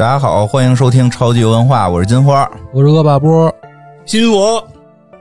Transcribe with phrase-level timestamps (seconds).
[0.00, 2.50] 大家好，欢迎收听超级文化，我是金花。
[2.72, 3.54] 我是恶霸波，
[4.06, 4.58] 新我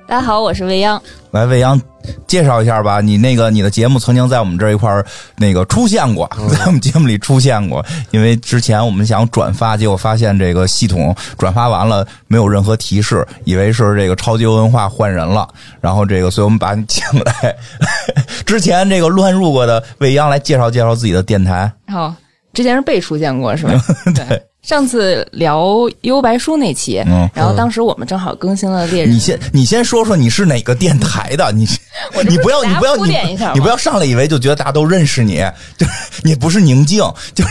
[0.07, 1.03] 大家好，我是未央。
[1.31, 1.77] 来，未央
[2.25, 5.05] 介绍一下吧，你那个你的节目曾经在我们这一块儿
[5.35, 6.25] 那个出现过，
[6.57, 7.85] 在我们节目里出现过。
[8.11, 15.45] 因为之前我们想转发，结果发现这个系统转发完了没有任何提示，以为是这个超级文化换人了，
[15.81, 17.53] 然后这个，所以我们把你请来。
[18.47, 21.69] 之前这个乱入过的未央来介绍介绍自己的电台。
[21.93, 22.15] 哦，
[22.53, 23.73] 之前是被出现过是吧？
[24.15, 24.41] 对。
[24.61, 29.15] 上次聊优白书那期，嗯然后当时我们正好更新了猎人。
[29.15, 31.51] 你先，你先说说你是哪个电台的？
[31.53, 31.65] 你
[32.13, 35.37] 我你不要，你不要，你铺垫一下你不要上来以为就觉得大家都认识你，
[35.77, 35.91] 就是
[36.23, 36.99] 你不是宁静，
[37.33, 37.43] 就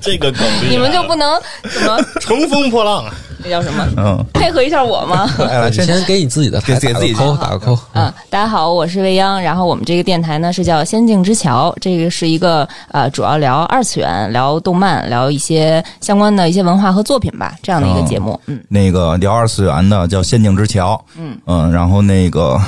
[0.00, 3.14] 这个梗你们就不能怎么乘风破浪啊！
[3.42, 3.86] 那叫什么？
[3.96, 5.28] 嗯，配合一下我吗？
[5.38, 7.78] 来 来，你先先给你自己的台给自己打个扣，打个扣。
[7.94, 9.40] 嗯，大家好，我是未央。
[9.40, 18.38] 然后我们这个电台呢是叫《仙境之桥》，这个是一个呃，主要聊二次元、聊动漫、聊一些相关的一些文化和作品吧，这样的一个节目。
[18.46, 22.60] 嗯，那个聊二次元的叫《仙境之桥》，嗯嗯，然后那个，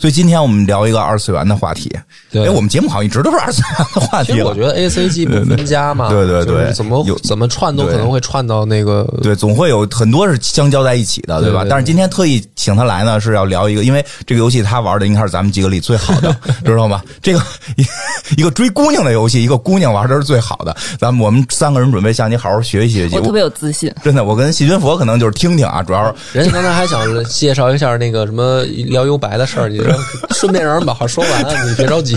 [0.00, 1.94] 所以今天我们聊一个二次元的话题。
[2.30, 4.36] 对哎，我们节目好像一直都是二次元的话题了。
[4.36, 11.60] 其实我觉得 A C G 不分家嘛，对对对就是怎么有怎么串都可能会串到那个对，总会有很多是相交在一起的，对吧？
[11.60, 16.34] 对对对但是今天特意请他来呢，是要聊一个，因为这个游戏他玩的应该是咱们几个里最好的，
[16.64, 17.02] 知道吗？
[17.20, 17.40] 这个
[17.76, 17.84] 一
[18.40, 20.74] 一个追姑娘的游戏，一个姑娘玩的是最好的。
[20.98, 23.16] 咱们我们三个人准备向你好好学习学习。
[23.16, 23.92] 我特别有自信。
[24.02, 29.68] 真的，我跟细菌佛可能就是听听啊，主要是 人家刚才还想介绍一下那个什么聊幽白的事儿，
[30.34, 32.16] 顺便让人把话说完， 你别着急。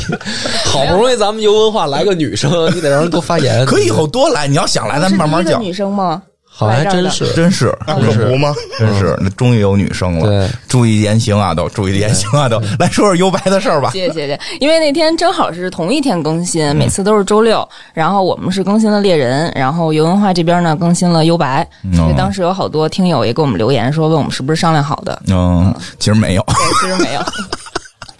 [0.65, 3.65] 好不容易咱们游文化来个女生，你得让人多发言。
[3.67, 5.61] 可以以后多来，你要想来，咱们慢慢讲。
[5.61, 6.21] 女生吗？
[6.55, 7.33] 好像还真是。
[7.33, 8.53] 真是，可不吗？
[8.77, 10.27] 真是，那终于有女生了。
[10.27, 13.89] 对，注意言行啊，都注意言行啊，都来说说优白的事儿吧。
[13.91, 26.45] 谢谢谢谢，因为那天正好是同一天更新，每次都是周六，然后我们是更新了猎人，然后游文化这边呢更新了优白，所以当时有好多听友也给我们留言说问我们是不是商量好的，嗯，其实没有。
[26.47, 27.21] 对，其实没有。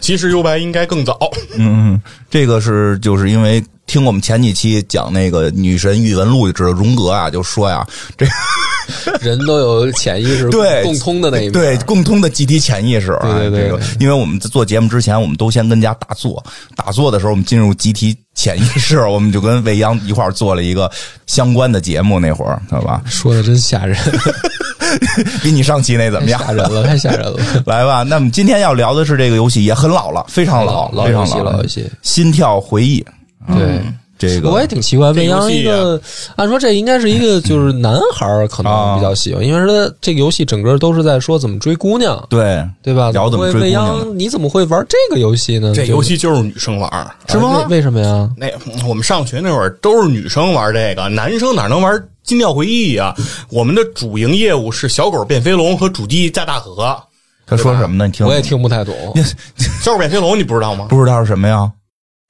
[0.04, 1.18] 其实幽白应该更早，
[1.56, 1.98] 嗯，
[2.28, 7.86] 这个是就是因为听我们前几期讲那个女神宇文录就知道，荣格啊就说呀，
[8.16, 8.26] 这
[9.20, 11.52] 人都有潜意识对共通的那一面。
[11.52, 16.42] 对共通的集体潜意识啊，对对对这个因为我们在做节目之前，我们都先跟家打坐，
[16.76, 20.90] 打坐的时候我们进入集体潜意识，我们就跟未央一块儿做了一个
[21.26, 23.00] 相关的节目，那会儿知道吧？
[23.06, 23.96] 说的真吓人，
[25.42, 26.38] 比你上期那怎么样？
[26.44, 27.38] 吓人了，太吓人了。
[27.64, 31.90] 来吧，那么今天要聊的是这个游戏，也很老了，非常老，老游戏，非常老老游戏。
[32.02, 33.02] 心跳回忆，
[33.48, 33.82] 对，
[34.16, 36.00] 这个我也挺奇怪，未央一这个，
[36.36, 43.10] 按说这应该是一个就是男孩儿可能比较喜欢，因为说这个游戏整个都是在说怎么追姑娘，对对吧？
[43.10, 45.72] 聊怎么追未娘央，你怎么会玩这个游戏呢？
[45.74, 46.90] 这就游戏就是女生玩。
[47.28, 47.66] 是吗？
[47.68, 48.30] 为为什么呀？
[48.36, 48.46] 那
[48.88, 53.14] 我们上学那会儿都是女生玩这个，男生哪能玩心跳回忆啊？
[53.50, 56.96] 我们的主营业务是小狗变飞龙和主机架大河。
[57.46, 58.06] 他说什么呢？
[58.06, 58.94] 你听，我也听不太懂。
[59.82, 60.86] 小狗变飞龙你不知道吗？
[60.88, 61.70] 不知道是什么呀？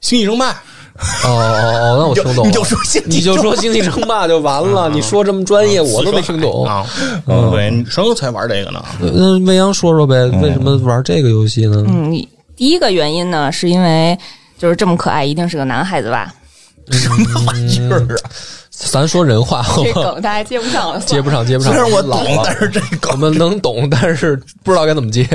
[0.00, 0.60] 星际争霸，
[0.96, 2.46] 哦哦哦，那我听懂了。
[2.46, 4.88] 你就说星际你就说星际争霸就完了。
[4.94, 6.64] 你说这么专业，我都没听懂。
[6.66, 6.86] 啊。
[7.26, 8.82] 嗯，对，女生才玩这个呢。
[9.00, 11.84] 那未央说说呗，为什么玩这个游戏呢？
[11.88, 12.12] 嗯，
[12.54, 14.16] 第一个原因呢，是因为
[14.56, 16.32] 就是这么可爱，一定是个男孩子吧？
[16.92, 18.30] 什么玩意儿啊？
[18.70, 20.12] 咱说人话这吗？
[20.12, 21.72] 梗大家接不上了，接不上，接不上。
[21.72, 25.26] 虽然我懂，老了但是这梗我们能懂，但是不知道该怎么接。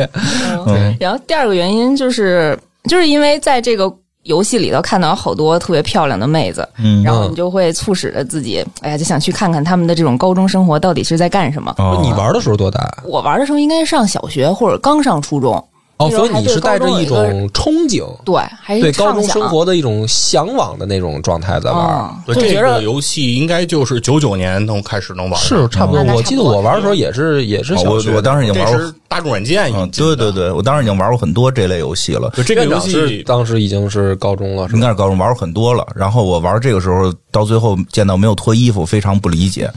[0.67, 2.57] 嗯，然后第二个原因就是，
[2.89, 3.91] 就是因为在这个
[4.29, 11.73] 游戏里头看到好多特别漂亮的妹子，嗯然后你就会促使着自己，哎呀，就想去看看他们的这种高中生活到底是在干什么。
[11.79, 12.87] 哦你玩的时候多大？
[13.03, 15.61] 我玩的时候应该上小学或者刚上初中，
[15.99, 17.17] 哦，所以你是带着一种
[17.49, 21.77] 憧憬，对，还是对高中生活的一种向往的那种状态在玩。
[21.77, 32.31] 啊，对，这个游戏应该就是九九年能开始能玩的，是差不多，嗯我记得我玩的时候也是也是哦小学我我当时已经玩过，大众软件对对对，我当时已经玩过很多这类游戏了。
[32.33, 39.69] 就这个游戏当时已经是高中了，应该是高中玩过很多了，然后我玩这个时候到最后见到没有脱衣服，非常不理解。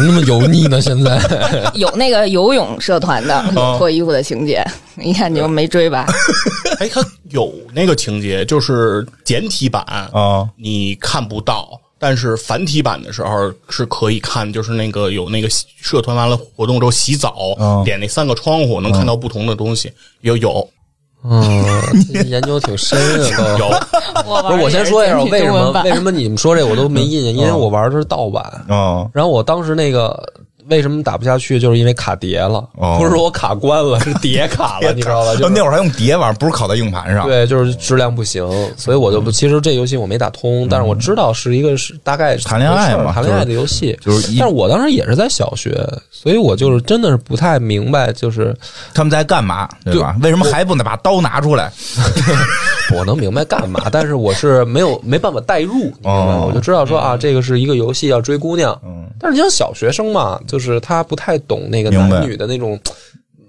[0.00, 0.80] 你那么油腻呢？
[0.80, 1.20] 现在
[1.74, 3.44] 有那个游泳社团的
[3.78, 4.64] 脱衣服的情节，
[5.02, 6.06] 一看你就没追吧？
[6.80, 15.48] 哎，它有那个情节，就是简体版啊你看不到，但是繁体版的时候是可以看，就是那个有那个
[15.80, 19.92] 社团完了活动之后洗澡，嗯点那三个窗户能看到不同的东西，
[20.22, 20.68] 有有
[21.24, 21.64] 嗯，
[22.28, 22.98] 研究挺深
[23.34, 23.64] 啊，都。
[23.64, 23.68] 有，
[24.26, 26.10] 我不是，我先说一下，为什么为什么？
[26.10, 28.42] 你们说这我都没印象，因为我玩的是盗版。
[28.68, 30.20] 啊然后我当时那个
[30.72, 35.34] 为什么打不下去，就是因为卡碟了，哦不是说我卡关了， 是碟卡了，你知道吧？
[35.36, 37.26] 就是那会儿还用碟玩，不是拷在硬盘上。
[37.26, 38.42] 对，就是质量不行，
[38.76, 39.30] 所以我就不。
[39.30, 43.96] 其实这游戏我没打通，但是我知道是一个是大概是谈恋爱嘛谈恋爱的游戏。
[44.00, 48.56] 就是一但是我当时也是在小学，所以我就是真的是不太明白，就是
[48.94, 50.16] 他们在干嘛，对吧？
[50.22, 51.70] 为什么还不能把刀拿出来？
[52.96, 56.34] 我能明白干嘛， 但是我是没有没办法代入，你知道吗？
[56.42, 62.78] 哦我就知道说啊，这个是一个游戏要追姑娘，嗯但是你像小学生嘛，就是他不太懂那个男女的那种。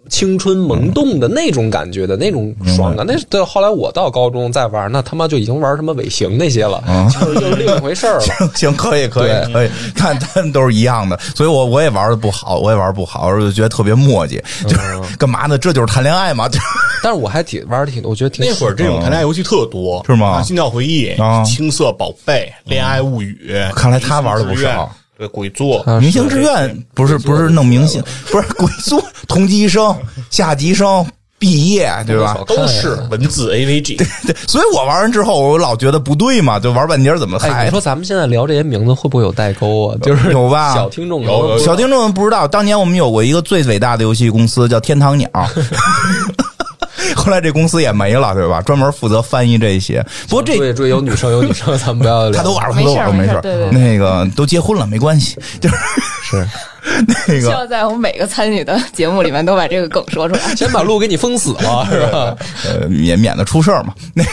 [0.09, 8.25] 青春萌动的那种感觉的那种爽感，那是到后来我到高中再玩，那他妈就已经玩什么尾行那些了，嗯就是又是另一回事儿了。
[8.55, 15.57] 行，可以，可以，可以，看他们都是一样的，所以我我也玩的不好，我也玩不好，我就觉得特别磨叽，就是干嘛呢？
[15.57, 16.59] 这就是谈恋爱嘛，就
[17.01, 20.27] 但是我还挺玩的挺，我觉得挺那会儿这种谈恋爱游戏特多，是吗？
[20.27, 24.93] 啊心跳回忆啊、青涩宝贝、恋爱物语，看来他玩的不少。
[25.17, 28.01] 对，鬼作啊明星志愿不是不是弄明星，
[28.31, 29.95] 不是鬼作同级生、
[30.29, 31.05] 下级生
[31.37, 32.37] 毕业， 对吧？
[32.47, 33.97] 都是文字 AVG。
[33.97, 39.97] 对对，所以我玩完之后，我老觉得不对嘛，就玩半截怎么哎，还你说咱们现在聊这些名字会不会有代沟啊？
[40.01, 40.73] 就是有吧？
[40.73, 41.23] 小听众
[41.59, 45.29] 小听众们不知道，当年我们有过一个最伟大的游戏公司叫天堂鸟，
[47.15, 48.61] 后来这公司也没了，对吧？
[48.61, 50.05] 专门负责翻译这些。
[50.27, 52.37] 不过这对对，有女生有女生，咱们不要聊。
[52.37, 53.27] 他都玩儿都玩过，没事。
[53.27, 55.75] 没事对对对那个都结婚了，没关系，就是
[56.23, 56.47] 是
[57.07, 57.41] 那个。
[57.41, 60.55] 需要在我们每个参与的节目里面都把这个梗说出来。
[60.55, 62.35] 先把路给你封死了， 是吧？
[62.65, 63.93] 呃，免免得出事儿嘛。
[64.13, 64.23] 那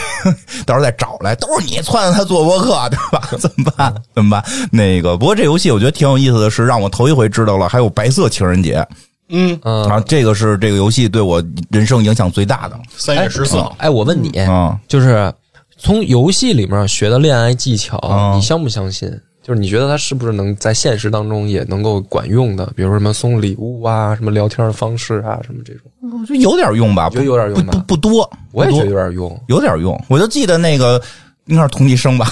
[0.65, 3.29] 到时候再找来，都是你撺掇他做博客，对吧？
[3.39, 3.93] 怎么办？
[4.15, 4.43] 怎么办？
[4.71, 8.85] 那个，不过这游戏我觉得挺有意思的是，让我头一回知道了还有白色情人节
[9.31, 14.79] 嗯，嗯，啊，这个是这个游戏对我人生影响最大的三月十四号，哎，我问你，啊。
[14.87, 15.33] 就是
[15.77, 19.09] 从游戏里面学的恋爱技巧，嗯你相不相信？
[19.41, 22.67] 就是你觉得它是不是能在现实当中也能够管用的？
[22.75, 29.43] 比如说什么送礼物啊，什么聊天的方式啊，什么这种，我觉得有点用吧，觉得有点用吧不不不多，我也觉得有点用。
[29.47, 29.99] 有点用。
[30.07, 31.01] 我就记得那个
[31.45, 32.27] 应该是同级生吧，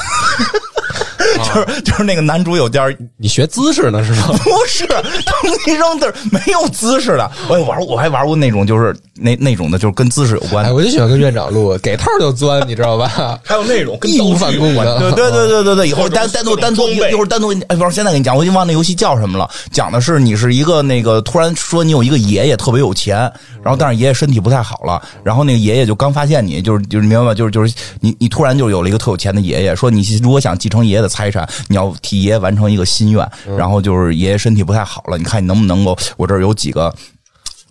[1.53, 4.27] 就是就是那个男主有点儿你学姿势呢是吗？
[4.43, 7.31] 不是同级生，就是没有姿势的。
[7.47, 13.39] 我也玩，我还玩过那种就是那那种的，就是跟姿势有关哎，我就喜欢跟院长录，给套就钻，你知道吧？
[13.43, 15.11] 还有那种跟义无反顾的的。
[15.11, 19.49] 对对对对对对，一会儿或者是单单独单独一会儿单独，哎，不是，现在跟你讲，我已经忘那游戏叫什么了。
[19.71, 23.17] 讲的是你是一个那个突然说你有一个爷爷特别有钱，
[23.63, 27.33] 然后但是爷爷身体不太好了，然后那个爷爷就刚发现你，就是就是明白吗？
[27.33, 36.93] 就是就是你你突然就有了一个特有钱的爷爷，说你如果想继承爷爷的财产，你要替爷爷完成一个心愿，然后就是爷爷身体不太好了，你看你能不能够，我这儿有几个。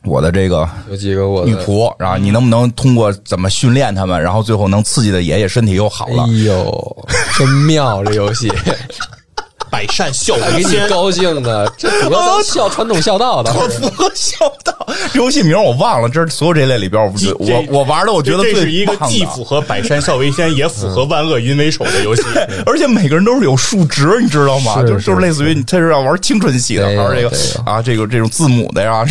[0.05, 6.29] 我的这个有几个我的女仆，然后你能不能通过怎么训练他们，然后最后能刺激的爷爷身体又好了哎？
[6.45, 7.07] 呦，
[7.37, 8.49] 真妙这游戏，
[9.71, 10.89] 百善孝为先。
[10.89, 13.53] 高兴的，这符合咱孝传统孝道的。
[13.53, 14.75] 我 符合孝道。
[15.15, 22.23] 游戏名我忘了，这是所有这类里边，我这我我玩的，我觉得最这是一个既符合百善孝为先，也符合万恶淫为首的游戏。
[22.65, 24.83] 而且每个人都是有数值，你知道吗？
[24.83, 29.05] 就是就是类似于你他是要玩青春系的，对玩这个啊，这个这种字母的呀。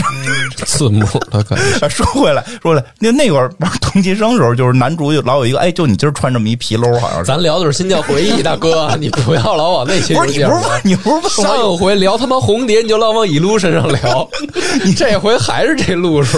[0.65, 7.25] 字母的感觉，说回来，说回来，那那会儿玩同级生的时候，就是男主有老有一个，哎，就你今儿穿这么一皮褛，好像是。
[7.25, 14.27] 咱聊的是心跳回忆，大哥，你不要老往那些不是你不是问你不是上回聊他妈红蝶，你就老往乙路身上聊，
[14.83, 16.37] 你这回还是这路数。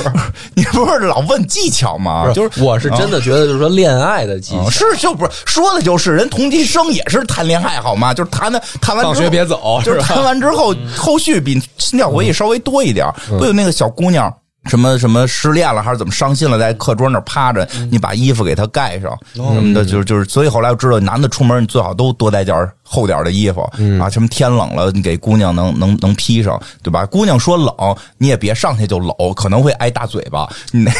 [0.55, 2.31] 你不是老问技巧吗？
[2.33, 8.13] 就是我是真的觉得，就是说恋爱的技巧，啊是就不是说的就是人同级生也是谈恋爱好吗？
[8.13, 13.07] 就是谈的谈完放学别走就是谈完之后后续比心跳回忆稍微多一点。
[13.27, 14.33] 不有那个小姑娘。
[14.65, 23.61] 什么什么失恋了还是怎么伤心了，在课桌那儿趴着，你把衣服给她盖上什么的，就是就是，所以后来我知道，男的出门你最好都多带件厚点的衣服
[24.01, 27.05] 啊，什么天冷了你给姑娘能能能披上，对吧？
[27.05, 27.73] 姑娘说冷，
[28.17, 30.91] 你也别上去就搂，可能会挨大嘴巴，那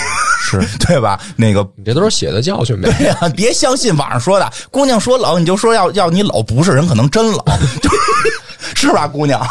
[0.42, 1.20] 是 对吧？
[1.36, 2.90] 那个你这都是写的教训呗。
[2.98, 7.44] 对呀、 别相信网上说的，姑娘说冷你就说要要你搂，不是人可能真冷，
[8.74, 9.46] 是吧，姑娘？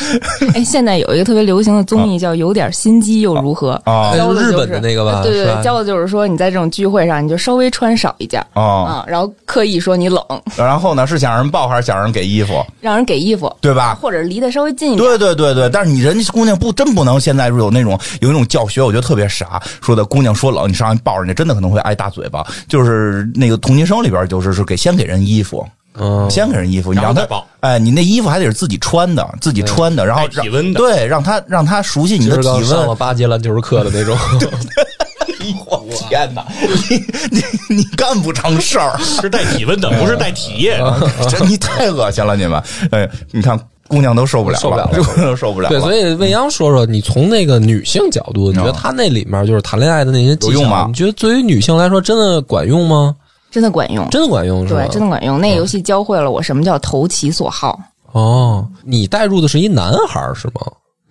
[0.54, 10.22] 哎，现在有一个特别流行的综艺叫《有点心机又如何》啊教的就是日本的那个吧对对对，教的就是说你在这种聚会上，你就稍微穿少一件啊，然后刻意说你冷，
[10.56, 13.96] 然后呢是想让人抱还是想让人给衣服，让人给衣服，对吧？
[14.00, 15.06] 或者离得稍微近一点。
[15.06, 22.44] 对对对对，但是你人家姑娘不真不能现在有那种有一种教学，我觉得特别傻，说的姑娘说冷，你上去抱人家，真的可能会挨大嘴巴。
[22.68, 25.66] 就是那个同级生里边，就是是给先给人衣服，
[25.98, 27.46] 嗯，先给人衣服，你让他然后再抱。
[27.60, 30.78] 哎，你那衣服还得是自己穿的，自己穿的，然后体温的。
[30.78, 32.96] 对，让他让他熟悉你的体今儿刚上了温。
[32.96, 34.16] 八节篮球课的那种，
[35.66, 36.44] 我天哪，
[36.90, 36.96] 你
[37.30, 40.80] 你你干不成事儿，是带体温的，不是带体液
[41.46, 42.62] 你太恶心了，你们。
[42.90, 43.58] 哎，你看
[43.88, 45.02] 姑娘都受不了受不了了。
[45.02, 45.70] 姑娘都受不了了。
[45.70, 50.82] 对，所以未央说说，你从那个女性角度，你觉得她那里面就是谈恋爱的那些技有用吗？
[50.82, 53.14] 巧，你觉得对于女性来说真的管用吗？
[53.52, 54.80] 真的管用，真的管用是吧？
[54.80, 55.40] 对，真的管用。
[55.40, 57.78] 那个游戏教会了我什么叫投其所好。
[58.12, 60.62] 哦，你带入的是一男孩儿是吗？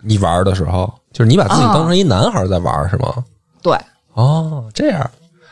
[0.02, 3.24] 你玩的时候，就是你把自己当成一男孩儿在玩是吗？
[3.62, 3.76] 对，
[4.14, 5.08] 哦，这样，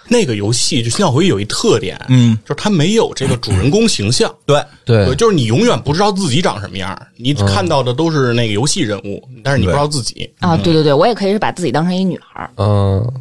[0.09, 4.29] 那个游戏就《心跳回忆》有一特点，嗯，就是它没有这个主人公形象。
[4.45, 10.29] 对，对，就是你永远不知道自己长什么样，你看到的都是那个游戏人物，但是你不知道自己。
[10.41, 12.51] 啊，对对对，我也可以是把自己当成一女孩儿。
[12.57, 13.13] 嗯，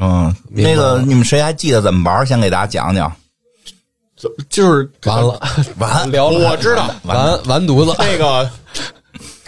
[0.00, 2.26] 嗯，那个你们谁还记得怎么玩？
[2.26, 3.12] 先给大家讲讲。
[4.50, 5.40] 就是完了，
[5.78, 6.10] 完。
[6.10, 6.90] 聊了，我知道。
[7.04, 8.50] 完完犊子，那个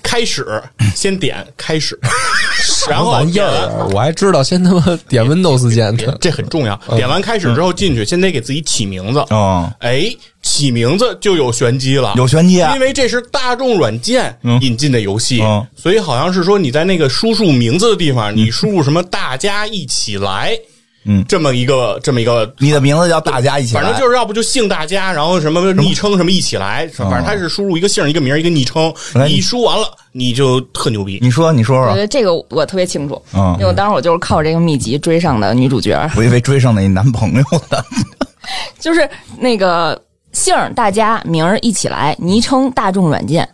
[0.02, 0.62] 开始
[0.94, 1.98] 先点开始，
[2.88, 3.64] 然后玩意点完。
[3.64, 6.76] 儿，我还知道先他妈点 Windows 键，这很重要。
[6.94, 9.24] 点完开始之后进去，先得给自己起名字。
[9.30, 10.04] 嗯，哎，
[10.50, 12.74] 起名字就有玄机了，有玄机啊。
[12.74, 15.64] 因为这是大众软件引进的游戏，嗯。
[15.76, 20.58] 所以好像是说你在那个输入名字的地方，你输入什么“大家一起来”，
[21.06, 21.24] 嗯。
[21.28, 22.52] 这么一个这么一个。
[22.58, 31.20] 你的名字叫大家一起来，反正就是要不就姓大家，然后什么昵称什么一起来，反正他是输入一个姓一个名一个昵称，哎你一输完了你就特牛逼。
[31.22, 31.76] 你说，你说。
[31.76, 33.54] 说，我觉得这个我特别清楚，嗯。
[33.54, 37.84] 因为我当时我就是靠这个秘籍追上的女主角，我以为追上那男朋友的。
[38.80, 40.00] 就是那个
[40.32, 43.48] 姓儿大家名儿一起来，昵称大众软件，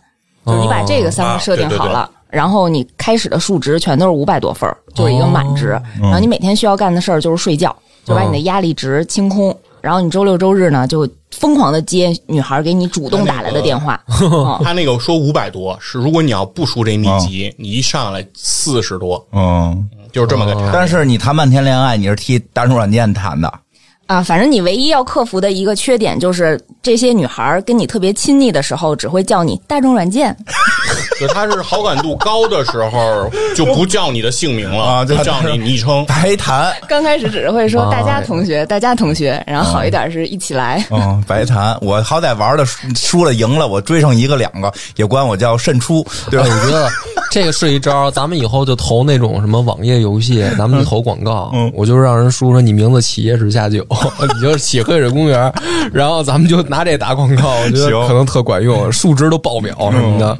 [0.45, 2.09] 就是你把这个三个设定好了。
[2.29, 5.79] 然后你开始的数值全都是五百多分儿，就是一个满值。
[6.01, 9.57] 然后你每天需要干的事儿就是睡觉，就把你的压力值清空。
[9.79, 13.97] 然后你周六周日呢，就疯狂的接女孩给你主动打来的电话。
[14.19, 20.69] 嗯 他那个说五百多是，如果你要不输这秘籍，你一上来四十多，嗯，就是这么个差。
[20.73, 23.51] 但是你谈半天恋爱，你是替大众软件谈的，
[24.07, 30.35] 啊，反正你唯一要克服的一个缺点就是，这些女孩儿跟你特别亲密的时候，只会叫你大众软件。
[31.19, 36.05] 就她是好感度高的时候就不叫你的姓名了，啊就叫你昵称。
[36.05, 40.85] 白谈，刚开始只是会说大家同学，大家同学，然后好一点是一起来。
[40.91, 41.77] 嗯，白谈。
[41.81, 46.55] 我好歹玩的输输了赢了，我追上一个两个，也管我叫慎出，对吧哎？
[46.55, 46.89] 我觉得
[47.31, 51.51] 这个是一招，咱们以后就投那种什么网页游戏，咱们就投广告。
[51.53, 53.85] 嗯我就让人输说你名字起野史下酒，
[54.35, 55.51] 你就是起黑水公园，
[55.93, 58.07] 然后咱们就拿这打广告，我觉得行。
[58.07, 60.37] 可能特管用，数值都爆表什么的。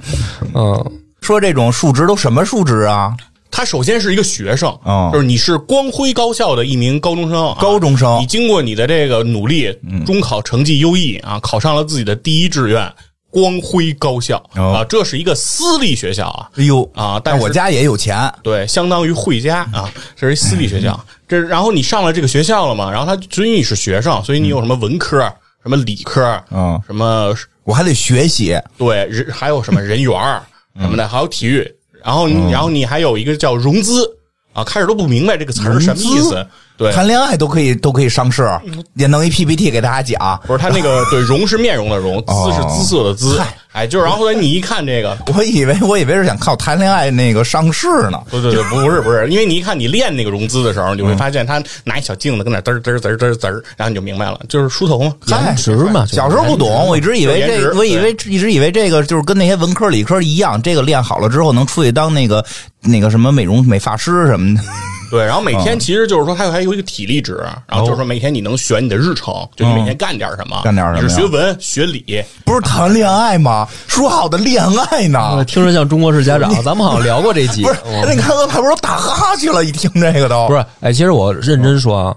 [0.53, 3.13] 嗯，说这种数值都什么数值啊？
[3.49, 8.19] 他首先是一个学生，哦就是你是光辉高校的一名高中生啊，高中生。
[8.21, 9.73] 你经过你的这个努力，
[10.05, 12.91] 中考成绩优异啊，考上了自己的第一志愿
[13.31, 14.37] 光辉高校。
[14.55, 14.73] 哦。
[14.73, 16.49] 啊，这是一个私立学校啊。
[16.57, 20.99] 哎呦啊，但是我家也有钱，对，相当于汇家啊，这是一私立学校。
[21.27, 22.89] 这然后你上了这个学校了嘛？
[22.91, 25.19] 然后他所以你是学生，所以你有什么文科、
[25.61, 30.41] 什么理科，嗯什么我还得学习，对人还有什么人缘儿
[30.79, 31.69] 什么的，还有体育。
[32.03, 34.09] 然后你然后你还有一个叫融资
[34.53, 36.47] 啊，开始都不明白这个词儿什么意思。
[36.77, 38.47] 对，谈恋爱都可以都可以上市，
[38.93, 40.39] 也弄一 PPT 给大家讲。
[40.45, 43.41] 不是他那个 对容是面容的容，姿是姿色的姿。
[43.73, 48.19] 哎，就是然后后来你一看这个，我以为我以为是想靠谈恋爱那个上市呢。
[48.29, 55.13] 不对对，不是不是， 因为你一看你练那个融资的时候，你会发现他拿一小镜子跟那嘚儿嘚儿嘚儿嘚儿嘚儿，然后你就明白了，就是梳头嘛。
[55.27, 62.43] 颜值嘛，小时候不懂，我一直以为这，我以为一直以为这个就是跟那些文科理科一样，这个练好了之后能出去当那个
[62.81, 64.61] 那个什么美容美发师什么的。
[65.09, 73.67] 对，然后每天其实就是说，它还有一个体力值，然后就是说每天你能选你的日程，就你每天干点什么，干点什么是学文学理，不是谈恋爱吗？
[73.87, 75.43] 说好的恋爱呢？
[75.45, 77.63] 听着像中国式家长，咱们好像聊过这集。
[77.63, 79.63] 不是，那你看我还不是打哈欠了？
[79.63, 82.15] 一听这个都不是，哎，其实我认真说啊，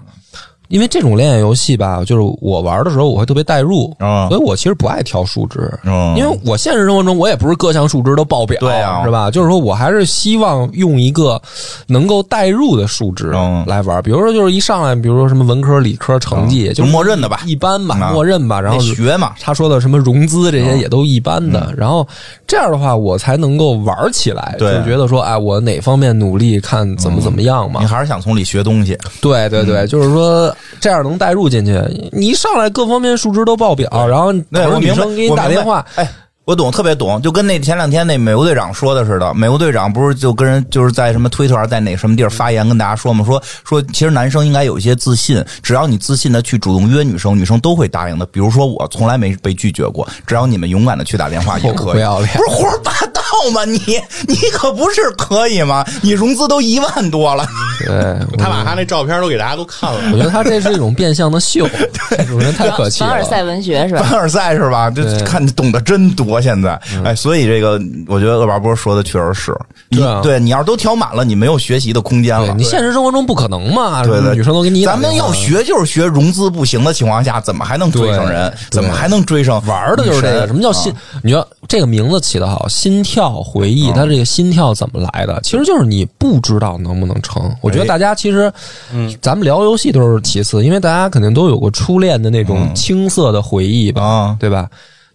[0.71, 9.03] 因为这种恋爱游戏吧，就是我玩的时候我会特别代入，嗯所以我其实不爱挑数值，嗯因为我现实生活中我也不是各项数值都爆表，对啊。
[9.03, 9.29] 是吧？
[9.29, 11.41] 就是说我还是希望用一个
[11.87, 13.63] 能够代入的数值嗯。
[13.67, 16.73] 来玩，比如说就是一上来，比如说什么文科、理科成绩，嗯。
[16.73, 17.41] 就默认的吧。
[17.45, 18.13] 一般吧，嗯。
[18.13, 19.33] 默认吧，然后学嘛。
[19.41, 20.79] 他说的什么融资这些嗯。
[20.79, 22.07] 也都一般的，然后
[22.47, 27.81] 这样的话我才能够玩起来，就觉得说，哎，我哪方面努力，看怎么怎么样嘛。
[27.81, 27.87] 你。
[27.91, 28.97] 还是想从里学东西。
[29.19, 31.79] 对对对，就是说这样能带入进去。
[32.11, 36.07] 你一上来各方面数值都爆表，然后对，等着女我明白，生给你打电话，哎。
[36.43, 39.31] 我懂，特别懂，就跟那前两天那美国队长说的似的。
[39.35, 48.25] 美国队长不是就跟人就是在什么推特上，在哪什么地儿发言跟大家说嘛，说说其实男生应该有一些自信，只要你自信的去主动约女生，女生都会答应的。
[48.25, 51.93] 比如说我从来没被拒绝过，只要你们勇敢的去打电话也可以。
[51.93, 53.20] 不要脸不是胡说八道，
[53.53, 53.65] 吗？
[53.65, 53.79] 你
[54.27, 55.85] 你可不是可以吗？
[56.01, 57.45] 你融资都一万多了，
[57.85, 59.99] 对，他把他那照片都给大家都看了。
[60.11, 61.67] 我觉得他这是一种变相的秀，
[62.09, 63.09] 这种人太可气了。
[63.09, 64.03] 凡尔赛文学是吧？
[64.03, 64.89] 凡尔赛是吧？
[64.89, 69.55] 这对看懂得真多，现在哎，所以这个我觉得恶霸波说的确实是，
[69.89, 72.53] 你对你要是都调满了，你没有学习的空间了。
[72.57, 74.03] 你现实生活中不可能嘛？
[74.03, 78.51] 对对，女生都给你咱们要学就是学融资不行的情况下，怎么还能追上人？
[78.69, 80.47] 怎么还能追上玩的就是这个。
[80.47, 80.93] 什么叫心？
[81.23, 85.39] 你说这个名字起得好，心跳回忆，他这个心跳怎么来的？
[85.43, 87.55] 其实就是你不知道能不能成。
[87.61, 88.51] 我觉得大家其实，
[88.91, 94.37] 嗯，咱们聊游戏都是其次，因为大家肯定都有过初恋的那种青涩的回忆吧，啊？
[94.39, 94.67] 对吧？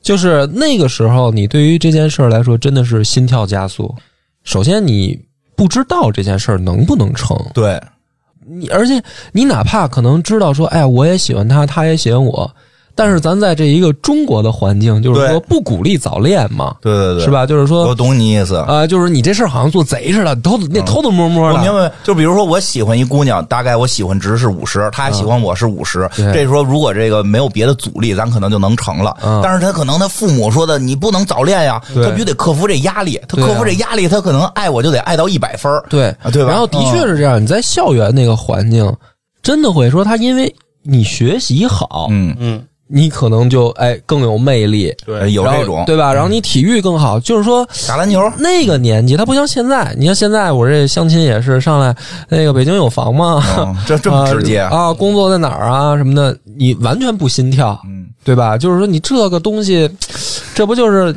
[0.02, 3.92] 就是那个时候，你对于这件事儿来说，真的是心跳加速。
[4.44, 5.20] 首先，你
[5.56, 7.82] 不知道这件事儿能不能成，对，
[8.46, 12.48] 你而且你哪怕可能知道说，哎，我也喜欢他，他也喜欢我，
[12.96, 17.30] 但是咱在这一个中国的环境，就是说不鼓励早恋嘛，对对对，是？
[17.30, 17.44] 吧？
[17.44, 18.56] 就是说我懂你意思。
[18.56, 21.54] 啊、就是你这事儿好像做贼似的，偷那偷偷摸摸的。
[21.54, 26.32] 我明白，就比如说我喜欢一姑娘，大概我喜欢值是五十，她喜欢我是五十、对。
[26.32, 29.14] 这时候如果这个没有别的阻力，咱可能就能成了。
[29.22, 29.40] 嗯。
[29.42, 32.04] 但是她可能她父母说的，你不能早恋呀，对。
[32.04, 33.48] 他必须得克服这压力，他对啊。
[33.48, 36.08] 克服这压力，他可能爱我就得爱到一百分儿对。
[36.22, 36.48] 啊对吧？
[36.48, 38.90] 然后的确是这样，你在校园那个环境，
[39.42, 40.50] 真的会说她因为
[40.82, 46.12] 你学习好，嗯，嗯，你可能就哎更有魅力，对，有这种对吧？
[46.14, 49.94] 然后你体育更好，就是说打篮球，那个年纪，他不像现在。
[49.98, 51.94] 你像现在我这相亲也是上来，
[52.28, 53.42] 那个北京有房吗？
[53.58, 54.92] 嗯这这么直接啊啊？
[54.94, 55.96] 工作在哪儿啊？
[55.96, 58.58] 什么的，你完全不心跳，嗯，对吧？
[58.58, 59.88] 就是说你这个东西，
[60.52, 61.14] 这不就是？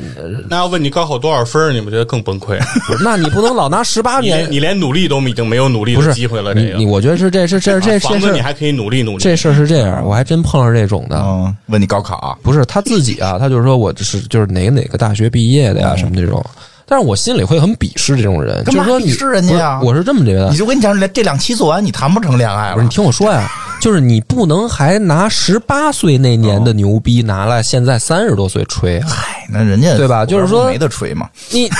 [0.48, 2.56] 那要问你高考多少分儿，你不觉得更崩溃？
[2.86, 6.54] 不是那你不能老拿十八你年连，你连努力都已经没有努力不是的机会了。
[6.54, 9.24] 这个你你，我觉得是这是这这啊这事儿，房子你还可以努力努力。
[9.24, 11.18] 这事儿是这样，我还真碰上这种的。
[11.20, 16.44] 嗯，问你高考啊，不是他自己啊，他就是说我是就是哪个哪个大学毕业的呀，什么这种。
[16.86, 22.88] 但是我心里会很鄙视这种人，干嘛就是说你鄙视人家呀不是我是这么觉得你，就跟你讲，这两期做完，你谈不成恋爱不是，了你。
[22.88, 23.48] 听我说呀，
[23.80, 29.00] 就是你不能还拿十八岁那年的牛逼拿来现在三十多岁吹。
[29.00, 31.70] 嗨，那人家对吧就是说没得吹嘛，你你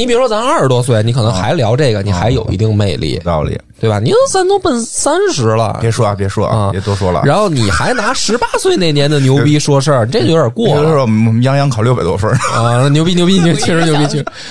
[0.00, 3.58] 你比如说咱二十多岁，你可能还聊这个，你还有一定魅力，道理。
[3.78, 3.98] 对吧？
[3.98, 7.20] 你都咱都奔三十了，别说啊，别说啊，啊别多说了。
[7.26, 12.88] 然后你还拿十八岁那年的牛逼说事儿， 这就有点过了比如说我们杨洋考六百多分，啊！
[12.88, 14.06] 牛逼牛逼牛， 确实牛逼，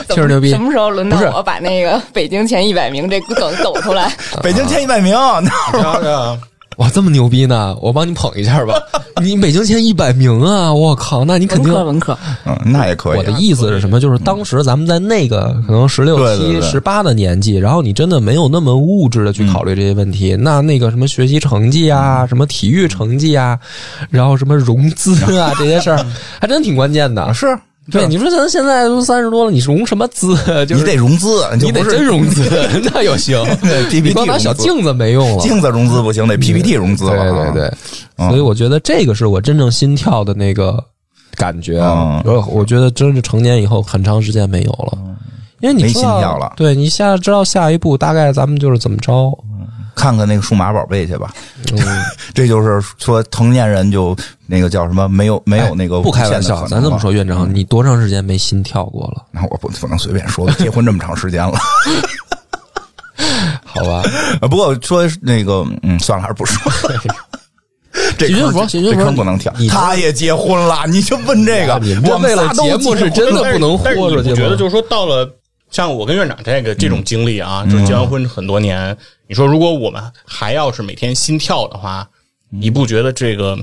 [0.10, 0.62] 确实牛逼 什。
[0.62, 4.14] 么时候轮到我把那个北京前一百名这梗抖出来？
[4.44, 6.38] 北京前一百名，那
[6.78, 7.76] 哇，这么牛逼呢！
[7.82, 8.76] 我帮你捧一下吧。
[9.22, 10.74] 你北京前一百名啊！
[10.74, 13.18] 我靠，那你肯定文科文科，嗯，那也可以。
[13.18, 14.00] 我的意思是什么？
[14.00, 20.36] 就是当时咱们在那个可能十六七、十八的年纪，然后你真的没有那么物质的去考虑这些问题。
[20.38, 23.58] 那那个什么学习成绩啊，什么体育成绩啊，
[24.10, 26.06] 然后什么融资啊这些事儿，
[26.42, 27.34] 还真挺关键的。
[27.34, 27.58] 是，
[27.92, 30.36] 对，你说咱现在都三十多了，你融什么资？
[30.66, 32.44] 就是你得融资，你得真融资，
[32.84, 33.38] 那就行。
[33.62, 35.44] 对 PPT 你光拿小镜子没用了。
[35.44, 37.52] 镜子融资不行，得 PPT 融资了对啊。
[37.52, 37.74] 对对，
[38.18, 40.84] 嗯所以我觉得这个是我真正心跳的那个
[41.36, 42.24] 感觉啊。
[42.26, 44.98] 嗯我我觉得真是成年以后很长时间没有了，
[45.66, 49.36] 因为你没心跳了对你现在知道下一步大概咱们就是怎么着。
[49.96, 51.34] 看看那个数码宝贝去吧。
[51.72, 51.80] 嗯，
[52.36, 59.24] 这就是说，成年人就那个叫什么，没有没有那个哎不开玩笑，咱这么说，院长，你多长时间没心跳过了？
[59.32, 61.58] 那我不不能随便说，结婚这么长时间了。
[63.64, 64.04] 好吧，
[64.42, 66.72] 啊 不过说那个，嗯，算了，还是不说。
[68.18, 75.26] 这徐坑这俊福徐俊福坑不能跳，他也结婚了，你就问这个，你们这我们为了节目是真的不能但是豁出去觉得就是说到了
[75.72, 78.96] 像我跟院长这个这种经历啊，就是结完婚很多年，
[79.28, 82.08] 你说如果我们还要是每天心跳的话，
[82.50, 83.58] 你不觉得这个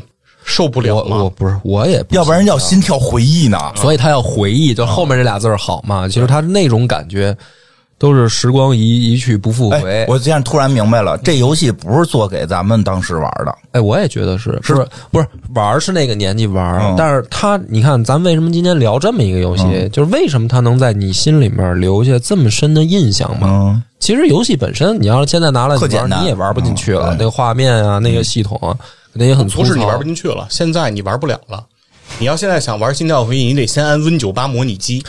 [0.45, 1.31] 受不了我我？
[1.31, 3.59] 不是我也不要不然叫心跳回忆呢。
[3.77, 6.07] 所以他要回忆，就后面这俩字儿好嘛。
[6.09, 7.35] 其实他那种感觉
[8.03, 10.07] 都是时光一一去不复回哎，。
[10.09, 19.63] 我现在突然明白了，这游戏不是做给咱们当时玩的，哎，我也觉得是，不是不是玩儿是那个年纪玩但是他你看，咱为什么今天聊这么一个游戏？
[19.67, 23.47] 嗯就是为什么他能在你心里面留下这么深的印象嘛？
[23.49, 27.15] 嗯，其实游戏本身，你要是现在拿来你玩，你也玩不进去了。
[27.17, 28.75] 那个画面啊，那个系统啊，
[29.13, 29.69] 肯定也很粗糙。
[29.69, 31.65] 不是你玩不进去了，现在你玩不了了。
[32.19, 35.03] 你要现在想玩心跳回忆，你得先安 Win 九八模拟机。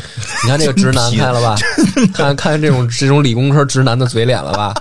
[0.44, 1.56] 你看这个直男真皮看了吧？
[2.14, 4.74] 看 看这种这种理工科直男的嘴脸了吧？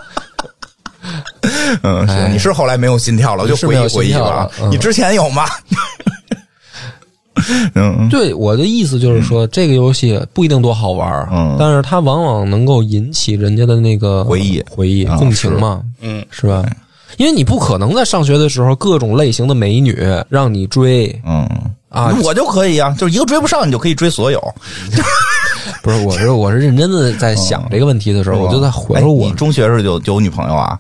[1.83, 4.51] 嗯，你是后来没有心跳了，我就回忆回忆吧了。
[4.63, 5.45] 嗯你之前有吗？
[7.75, 16.65] 嗯，对，我的意思就是说，这个游戏不一定多好玩，嗯但是它往往能够引起人家的那个回忆回忆、啊共情嘛，嗯，是吧？
[17.17, 19.97] 因为你不可能在上学的时候各种类型的美女
[20.29, 21.49] 让你追嗯。
[21.89, 24.41] 啊，我就可以啊，就是一个追不上，你就可以追所有。
[25.83, 30.79] 不是，我是我是认真的在想这个问题的时候，我就在回我你中学时候就就有女朋友啊？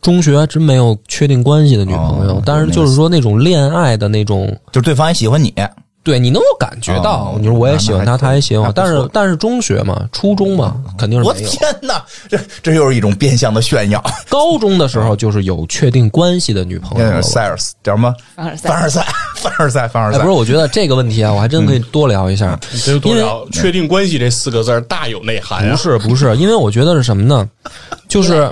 [0.00, 2.94] 中学真没有确定关系的女朋友哦，但是就是。
[2.94, 5.52] 说那种恋爱的那种，就是对方也喜欢你，
[6.06, 11.34] 对你能够感觉到哦，你说我也喜欢他，那还可以他也喜欢我，但是但是中学嘛，初中嘛，肯定是我。
[11.34, 14.00] 天哪，这这又是一种变相的炫耀。
[14.28, 17.20] 高中的时候就是有确定关系的女朋友了。
[17.20, 18.14] 塞尔斯叫什么？
[18.36, 20.18] 凡尔赛凡尔赛，凡尔赛， 凡尔哎，赛。
[20.20, 22.56] 不是，我觉得这个问题啊，我还真可以多聊一下。
[22.84, 25.76] 这就多因为聊确定关系这四个字儿大有内涵不啊！
[25.76, 27.48] 是不是，因为我觉得是什么呢？
[28.08, 28.48] 就是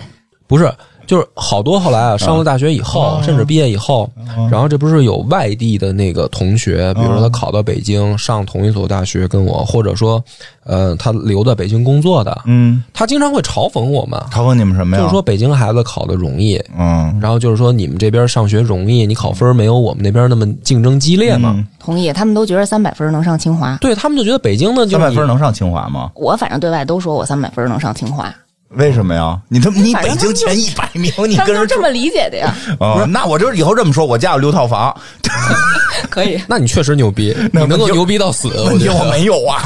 [0.48, 0.68] 不是
[1.06, 4.10] 就是好多后来啊，上了大学以后，甚至毕业以后，
[4.50, 10.22] 然后这不是有外地的那个同学，比如说他考到北京上同一所大学跟我，或者说
[10.64, 15.02] 呃他留在北京工作的，嗯，他经常会嘲讽我们，嘲讽你们什么呀？
[15.02, 21.52] 就是说北京孩子考的容易，嗯，然后就是说你们这边上学容易，你考分没有我们那边那么竞争激烈嘛？
[21.56, 23.76] 嗯同意，他们都觉得三百分能上清华。
[23.78, 26.10] 对他们就觉得北京的，就三百分能上清华吗？
[26.14, 28.34] 我反正对外都说我三百分能上清华，
[28.76, 29.40] 为什么呀？
[29.48, 32.54] 你他妈你北京前 一百名，你跟人这么理解的呀。
[32.80, 34.94] 哦，那我就以后这么说，我家有六套房，
[36.10, 39.62] 可以，那你确实牛逼，你能够牛逼到死，我问题我没有啊。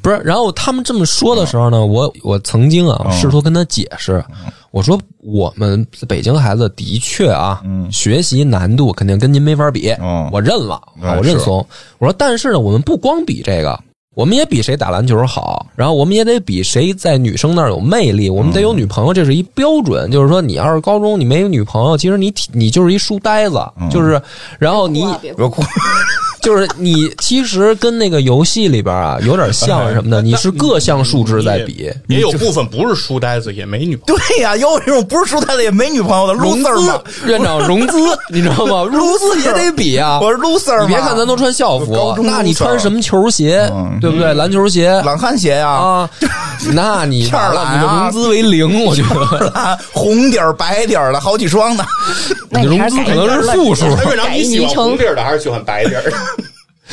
[0.00, 0.16] 不是。
[0.24, 4.24] 然后他们这么说的时候呢，我我曾经啊试图跟他解释，
[4.70, 11.64] 我说我们北京孩子的确啊，学习难度肯定跟您没法比嗯，我认了，我认怂。
[11.98, 13.78] 我说但是呢，我们不光比这个。
[14.14, 20.10] 我们也比谁打篮球好，然后我们也得比谁在女生那儿有魅力，我们得有女朋友，这是一标准。
[20.10, 23.58] 就是说，你要是高中你没有女朋友，其实你挺你就是一书呆子，
[23.90, 24.20] 就是，
[24.58, 25.62] 然后你别别哭，
[26.42, 34.20] 就是你其实跟那个游戏里边啊有点像什么的， 你是各项数值在比，也有部分不是书呆子，也没女朋友。
[34.28, 37.96] 对呀，有一种不是书呆子也没女朋友的融 loser 嘛，院长融资，
[38.28, 38.82] 你知道吗？
[38.82, 40.18] 融资也得比啊。
[40.20, 40.82] 我是 loser 嘛。
[40.82, 44.34] 你别看咱都穿校服那你穿什么球鞋嗯，对不对？
[44.34, 46.10] 篮球鞋懒汉鞋呀，啊，
[46.72, 51.84] 那你 片儿了，你的融资为零，我觉得啊 红底儿白底儿的好几双呢。
[52.50, 53.84] 你融资可能是负数。
[53.94, 56.16] 哎院长，你喜欢红底儿的还是喜欢白底儿的？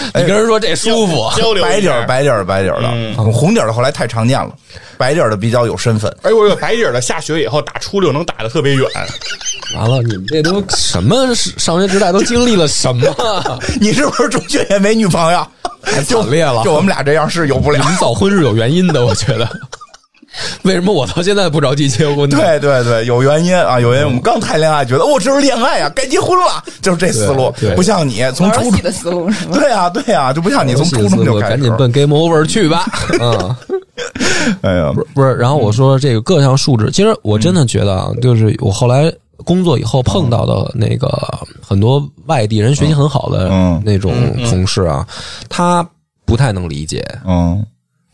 [0.15, 2.05] 你跟人说这舒服， 交流白底儿，。
[2.07, 4.51] 白底儿，白底儿的，嗯红底儿的后来太常见了，
[4.97, 6.13] 白底儿的比较有身份。
[6.23, 8.87] 哎，我有白底儿的，下雪以后打初六能打的特别远。
[9.75, 13.07] 完了，你们这都什么上学时代都经历了什么？
[13.79, 15.45] 你是不是中学也没女朋友？
[15.81, 17.85] 太惨烈了就我们俩这样是有不了你。
[17.85, 19.47] 们早婚是有原因的，我觉得。
[20.63, 22.37] 为什么我到现在不着急结婚呢？
[22.37, 24.05] 对对对，有原因啊，有原因。
[24.07, 27.51] 我们刚谈恋爱，觉得哦，这是恋爱啊，该结婚了，就是这思路。
[27.75, 29.57] 不像你从初中，的思路是吗？
[29.57, 31.51] 对啊对啊，就不像你从初中就开始。
[31.51, 32.85] 赶紧奔 game over 去吧。
[33.19, 33.55] 嗯，
[34.61, 35.33] 哎呀，不是不是。
[35.35, 39.11] 然后我说这个各项素质，其实我真的觉得啊，就是我后来
[39.43, 41.07] 工作以后碰到的那个
[41.61, 44.13] 很多外地人学习很好的嗯那种
[44.49, 45.05] 同事啊，
[45.49, 45.87] 他
[46.25, 47.65] 不太能理解，嗯，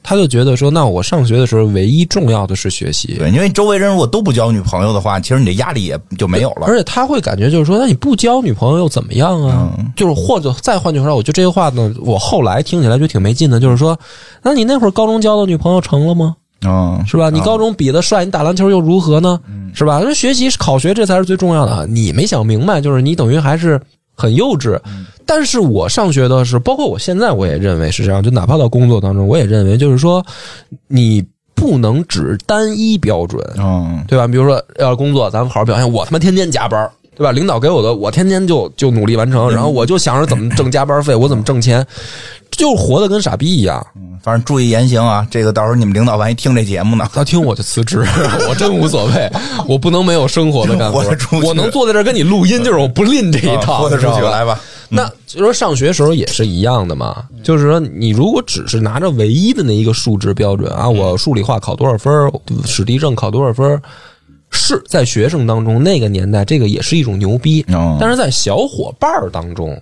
[0.06, 3.16] 他就觉得说，那我上学的时候唯一重要的是学习。
[3.18, 6.68] 对，因为周围人如果都不交女朋友的话，其实你的压力也就没有了。
[6.68, 9.74] 而且他会感觉就是说，那你不交女朋友又怎么样啊？
[9.78, 13.60] 嗯就是或者再换句话说，我觉得这个话呢，我后来听起来就挺没劲的。
[13.60, 13.98] 就是说，
[14.44, 16.36] 那你那会儿高中交的女朋友成了吗？
[16.66, 17.30] 嗯，是吧？
[17.30, 19.40] 你高中比的帅，你打篮球又如何呢？
[19.74, 20.02] 是吧？
[20.04, 21.86] 那学习考学这才是最重要的啊！
[21.88, 23.80] 你没想明白，就是你等于还是
[24.16, 24.80] 很幼稚。
[25.26, 30.26] 但是我上学的时候，包括我现在我也认为是这样，就哪怕到工作当中，我也认为就是说，
[30.88, 31.24] 你
[31.54, 34.28] 不能只单一标准，嗯，对吧？
[34.28, 36.90] 比如说要是工作，咱们好好表现，我他妈天天加班。
[37.18, 37.32] 对吧？
[37.32, 41.82] 领导给我的，我天天就就努力完成，然后我就想着怎么挣加班费，我怎么挣钱，
[42.56, 43.86] 就是活的跟傻逼一样。
[44.24, 48.04] 反正注意言行啊，这个到时候你们领导万一听这节目呢，他听我就辞职，
[48.50, 49.32] 我真无所谓，
[49.68, 54.60] 我不能没有生活的干我能坐在这儿跟你录音，就是我不吝这一套，豁得出去，你知道吧来吧。
[54.90, 62.32] 那就说上学时候也是一样的嘛，就是说你如果只是拿着唯一的那一个数值标准啊，我数理化考多少分儿，
[62.66, 63.80] 史地政考多少分儿，
[64.56, 69.80] 是在学生当中那个年代，这个也是一种牛逼，哦但是在小伙伴儿当中，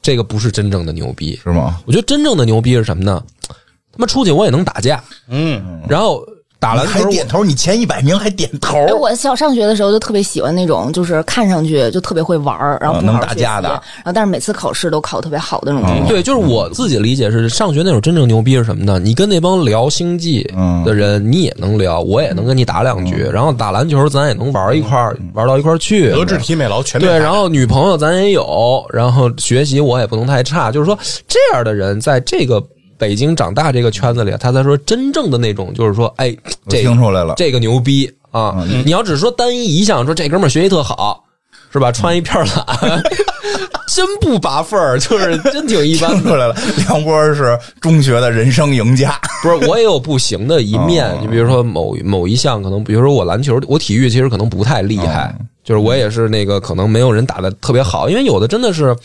[0.00, 1.80] 这个不是真正的牛逼，是吗？
[1.86, 3.20] 我觉得真正的牛逼是什么呢？
[3.94, 6.24] 他妈出去我也能打架，嗯，然后
[6.62, 16.06] 打篮球我还点头，你前一百名还点头，哎，我小上学的时候就特别喜欢那种，就是看上去就特别会玩儿，然后不能打架的然后但是每次考试都考特别好的那种。
[16.06, 19.00] 对，就是我自己理解是，上学那种真正牛逼是什么呢？
[19.00, 20.44] 你跟那帮聊星际
[20.86, 26.12] 的人，你也能聊，我也能跟你打两局，然后打篮球咱也能玩一块儿，玩到一块儿去。
[26.12, 30.96] 德智体美劳全面对，然后女朋友咱也有，然后学习我也不能太差，就是说
[31.26, 32.62] 这样的人在这个
[33.02, 36.32] 北京长大这个圈子里，他才说真正的那种，就是说，哎，
[36.64, 37.34] 我这听出来了。
[37.36, 38.64] 这个牛逼啊！
[38.84, 41.24] 你要只是说单一一项，说这哥们儿学习特好，
[41.72, 41.90] 是吧？
[41.90, 43.02] 穿一片蓝，
[43.92, 46.54] 真不拔份儿，就是真挺一般听出来了，
[46.86, 49.20] 梁波是中学的人生赢家。
[49.42, 51.10] 不是，我也有不行的一面。
[51.10, 55.34] 哦你比如说某某一项，可能比如说我篮球，我体育其实可能不太厉害，
[55.64, 58.96] 就是我也是那个可能没有人打的特别好，因为有的真的是。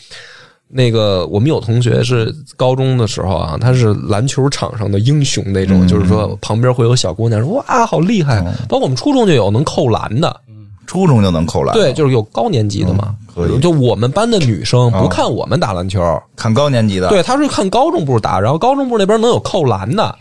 [0.70, 10.40] 那个，我们有同学是高中的时候啊，他是篮球场上的英雄那种，就是说旁边会有小姑娘说哇好厉害，包括我们初中就有能扣篮的，
[10.86, 13.14] 初中就能扣篮，对，就是有高年级的嘛。
[13.34, 13.58] 可以。
[13.60, 16.02] 就我们班的女生不看我们打篮球，
[16.36, 20.14] 看高年级的，对，她是看高中部打，然后高中部那边能有扣篮的，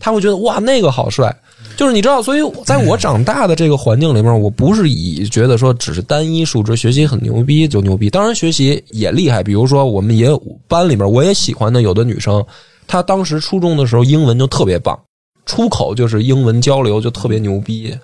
[0.00, 1.32] 她会觉得哇那个好帅。
[1.76, 9.42] 就是你知道，所以在我长大的这个环境里面，我不是以觉得说只是单一数值学习很牛逼就牛逼，当然学习也厉害。
[9.42, 12.44] 比如说我们也有班里面我也喜欢的有的女生，
[12.86, 14.98] 她当时初中的时候英文就特别棒，
[15.46, 17.96] 出口就是英文交流就特别牛逼，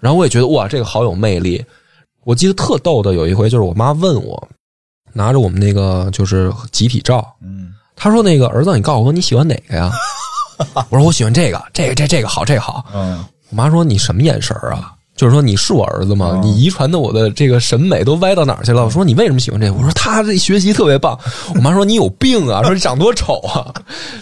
[0.00, 1.62] 然后我也觉得哇这个好有魅力。
[2.24, 4.48] 我记得特逗的有一回，就是我妈问我，
[5.12, 9.90] 拿着我们那个就是集体照，嗯，她说：“那个儿子，你告诉我你喜欢哪个呀？”
[10.90, 12.84] 我说：“我喜欢这个，这个这这个好，这个好。
[12.92, 14.92] 嗯，”我妈说：“你什么眼神儿啊？
[15.18, 16.40] 就是说你是我儿子吗？
[16.42, 21.18] 你遗传的我的这个审美都歪到哪儿去了？”我说：“你为什么喜欢这个？”我说：“他这学习特别棒。”
[21.54, 22.62] 我妈说：“你有病啊！
[22.64, 23.66] 说你长多丑啊！”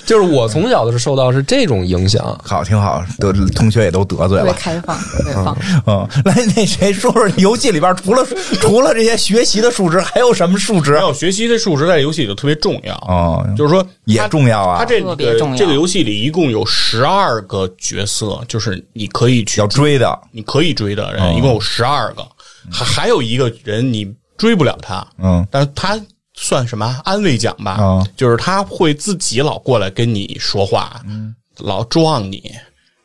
[0.07, 2.37] 就是我从小的是受到是这种影响。
[2.43, 4.59] 好，挺好，得同学也都得罪特别了。
[4.59, 5.57] 开放，开放。
[5.87, 8.27] 嗯， 来，那谁说说游戏里边除了
[8.61, 11.03] 除了这些学习的数值，还有什么数值还？
[11.03, 22.27] 有学习的数值在游戏里就特别重要，啊，就是说也重要啊它这个特别重要这个游戏里一共有十二个角色，就是你可以去要追的，你可以追的人，哦一共有十二个，
[22.71, 25.99] 还还有一个人你追不了他，嗯，但是他
[26.35, 27.77] 算什么安慰奖吧？
[27.79, 32.53] 哦就是他会自己老过来跟你说话，嗯老撞你。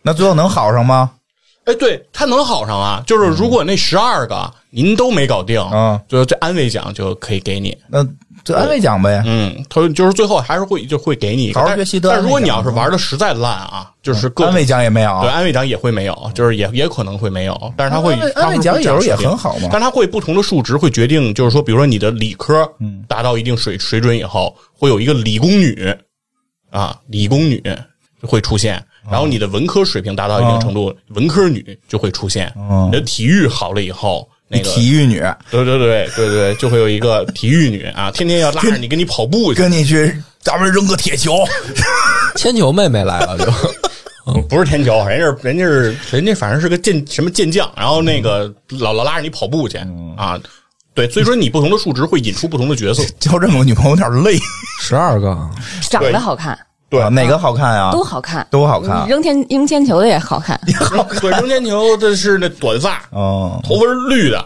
[0.01, 1.11] 那最后能好上吗？
[1.65, 3.03] 哎，对他能好上啊！
[3.05, 7.77] 就是如果那十二个您都没搞定，嗯就这安慰奖就可以给你。
[7.87, 8.03] 那
[8.43, 9.21] 就安慰奖呗。
[9.25, 22.67] 嗯，他就是最后还是会就会给你好好学习得但如果你要是玩的实在烂啊，就是各安慰奖也没有，对安慰奖也会没有，就是也也可能会没有，但是他会安慰奖有时候也很好嘛但它会不同的数值会决定，就是说，比如说你的理科
[23.07, 25.95] 达到一定水水准以后，会有一个理工女
[26.69, 27.61] 啊，理工女
[28.21, 35.19] 会出现，然后你的文科水平达到一定程度，文科女就会出现，哦你的体育好了以后，那个体育女。
[35.49, 41.33] 对对对对对，就会有一个体育女啊，天天要拉着你跟你跑步去，跟你去，咱们扔个铁球，
[42.35, 49.77] 铅球妹妹来了就，不是铅球，人家是人家是人家反正是个健什么健将，然后那个老老拉着你跑步去。
[50.17, 50.39] 啊。
[50.93, 53.01] 对，所以说你不同的数值会引出不同的角色。
[53.17, 54.37] 交这么个女朋友有点累。
[54.81, 55.49] 十二个，
[55.89, 56.59] 长得好看，
[56.91, 57.89] 对啊哪个好看呀？
[57.91, 60.59] 都好看，都好看扔天扔铅球的也好看，
[61.21, 64.45] 对，扔铅球的是那短发，哦，头发是绿的，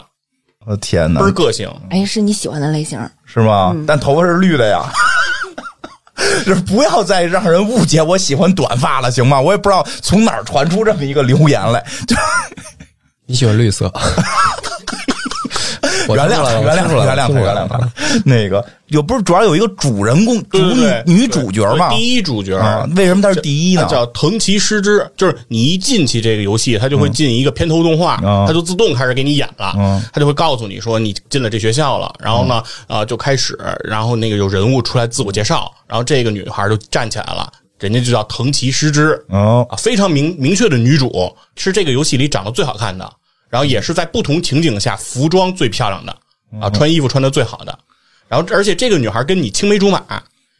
[0.64, 1.68] 我的天哪倍，儿个性。
[1.90, 2.98] 哎，是你喜欢的类型。
[3.24, 3.74] 是吗？
[3.86, 4.80] 但头发是绿的呀。
[6.46, 9.38] 就是不要再让人误解我喜欢短发了，行吗？
[9.40, 12.16] 我也不知道从哪儿传出这么一个留言来，就
[13.26, 13.92] 你喜欢绿色？
[16.08, 17.40] 我原谅了原谅他，我听出来原谅他，了。
[17.40, 17.90] 原谅他。
[18.24, 21.88] 那个有不是主要有一个主人公主女女主角嘛？
[21.90, 22.56] 第一主角。
[22.56, 23.86] 啊，为什么她是第一呢？
[23.90, 39.20] 叫藤崎诗织，就是你一进去这个游戏，它就会进一个片头动画，嗯它就自动开始给你演了嗯，它就会告诉你说你进了这学校了，然后呢，啊就开始，然后那个有人物出来自我介绍，然后这个女孩就站起来了，人家就叫藤崎诗织，
[39.76, 43.10] 非常明明确的女主，是这个游戏里长得最好看的，
[43.48, 46.16] 然后也是在不同情景下服装最漂亮的
[46.60, 47.78] 啊，穿衣服穿的最好的。
[48.28, 50.02] 然后，而且这个女孩跟你青梅竹马，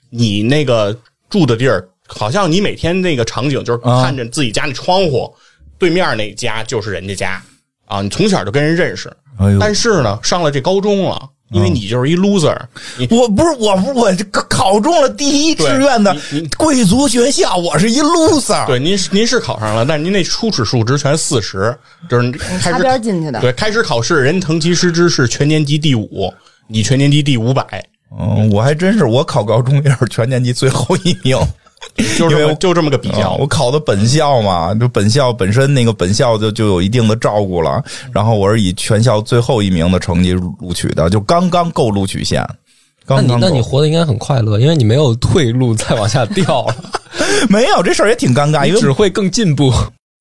[0.08, 0.96] 你那个
[1.28, 5.34] 住的地儿，好像你每天那个场景就是啊看着自己家那窗户，
[5.78, 7.42] 对面那家就是人家家
[7.86, 9.08] 啊，你从小就跟人认识。
[9.38, 12.58] 哎但是呢，上了这高中了，因为你就是一 loser，
[12.98, 16.16] 你我不是，我不是，我这考中了第一志愿的
[16.56, 18.66] 贵族学校，我是一 loser。
[18.66, 21.76] 对您是您是考上了，但是您那初始数值全是四十，
[22.10, 26.32] 就是开擦始边进去的，对，开始考试，人藤崎诗织是全年级第五，
[26.66, 27.64] 你全年级第五百，
[28.18, 31.38] 嗯，我还真是，我考高中也是全年级最后一名。
[32.18, 33.36] 就这因为我么就这么个比啊较。
[33.36, 42.46] 我考的本校嘛，就本校本身那个本校就就有一定的照顾了，然后我是以全校最后一名的成绩录录取的，就刚刚够录取线。
[43.08, 46.76] 那你刚刚够那你活的应该很快乐，因为你没有退路再往下掉了，
[47.48, 49.72] 没有这事儿也挺尴尬，因为只会更进步。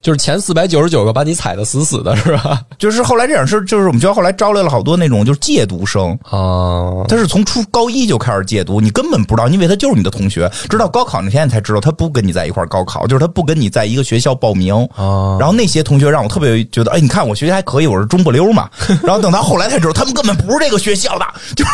[0.06, 2.62] 就是前四百九十九个把你踩的死死的，是吧？
[2.78, 14.76] 就是后来这样是，就是我们学校后来招来了好多那种就是借读生，啊，他是从初高一就开始借读，你根本不知道，因为他就是你的同学，直到高考那天你才知道他不跟你在一块儿高考，就是他不跟你在一个学校报名。
[14.96, 18.70] 啊然后那些同学让我特别觉得，哎，你看我学习还可以，我是中不溜嘛。
[19.02, 21.72] 然后等到后来才知道，他们根本不是这个学校的，就是。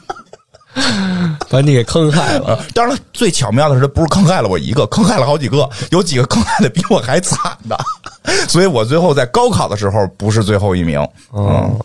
[1.48, 2.64] 把你给坑害了。
[2.74, 7.38] 当然了，最巧妙的是，他不是坑害了我一个，坑害了好几个，有几个坑害的比我还惨
[7.68, 7.78] 的，
[8.48, 11.00] 所以我最后在高考的时候不是最后一名。
[11.32, 11.78] 嗯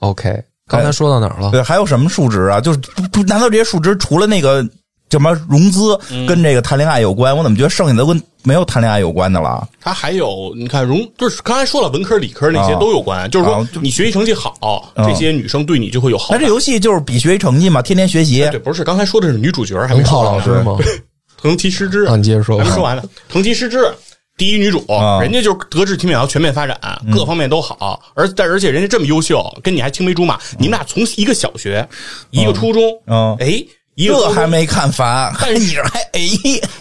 [0.00, 1.50] ，OK，刚才说到哪儿了？
[1.50, 2.60] 对，还有什么数值啊？
[2.60, 4.66] 就是不不，难道这些数值除了那个
[5.10, 7.36] 什么融资跟这个谈恋爱有关？
[7.36, 9.66] 我怎么觉得剩下的都跟没有谈恋爱有关的了？
[9.80, 12.78] 他还有你看荣，就是刚才说了文科理科那些啊。
[12.78, 15.06] 都有关，就是说你学习成绩好，啊。
[15.06, 16.38] 这些女生对你就会有好感。
[16.38, 18.40] 那这游戏就是比学习成绩嘛，天天学习。
[18.50, 20.76] 对，不是刚才说的是女主角，还没藤炮说老师吗？
[21.40, 22.04] 藤崎诗织。
[22.04, 22.70] 啊，你接着说还没。
[22.70, 23.02] 说完呢。
[23.28, 23.90] 藤崎诗织
[24.36, 25.20] 第一女主，啊。
[25.20, 26.78] 人家就是德智体美劳全面发展，
[27.12, 31.86] 各方面都好，而但而且人家这么优秀，跟你还青梅竹马，你们俩从一个小学，
[32.30, 33.36] 一个初中，嗯。
[33.40, 36.20] 哎，一个这还没看烦，但是你这还哎，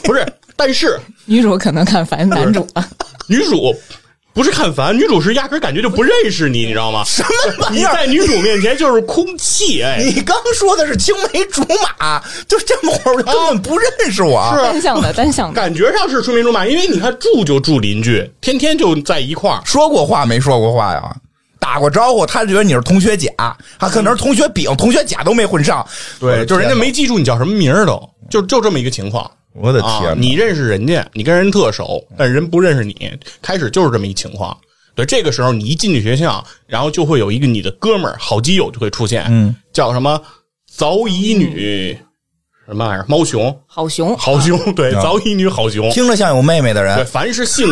[0.04, 2.88] 不是，但是女主可能看烦男主了，
[3.28, 3.76] 女主。
[4.34, 7.04] 不是看烦，女主是压根儿感觉就不认识你， 你知道吗？
[7.06, 7.92] 什么玩意儿？
[7.92, 11.62] 你在女主面前就是空气，哎，你刚说的是青梅竹
[12.00, 14.42] 马，就这么会儿根本不认识我。
[14.54, 15.62] 是啊单向的 单向的。
[15.62, 19.60] 感觉上是青梅竹马，因为你看住就住邻居，天天就在一块儿。
[19.66, 21.14] 说过话没说过话呀？
[21.60, 23.30] 打过招呼，他觉得你是同学甲，
[23.78, 25.86] 他可能是同学丙、同学甲都没混上。
[26.22, 29.30] 对，就是人家天哪没记住你叫什么名儿都，就就这么一个情况。
[29.54, 33.12] 我的啊天啊！，你认识人家，你跟人特熟，但人不认识你，
[33.42, 34.58] 开始就是这么一情况。
[34.96, 40.22] 对，这个时候你一进去学校，然后就会有一个你的哥们儿、好基友就会出现，嗯，叫什么
[40.70, 41.98] 早乙女，
[42.66, 43.06] 什么玩意儿？
[43.08, 47.66] 猫熊，好熊，好熊，对，啊早乙女好熊，听着像有妹妹的人对，人，凡是姓，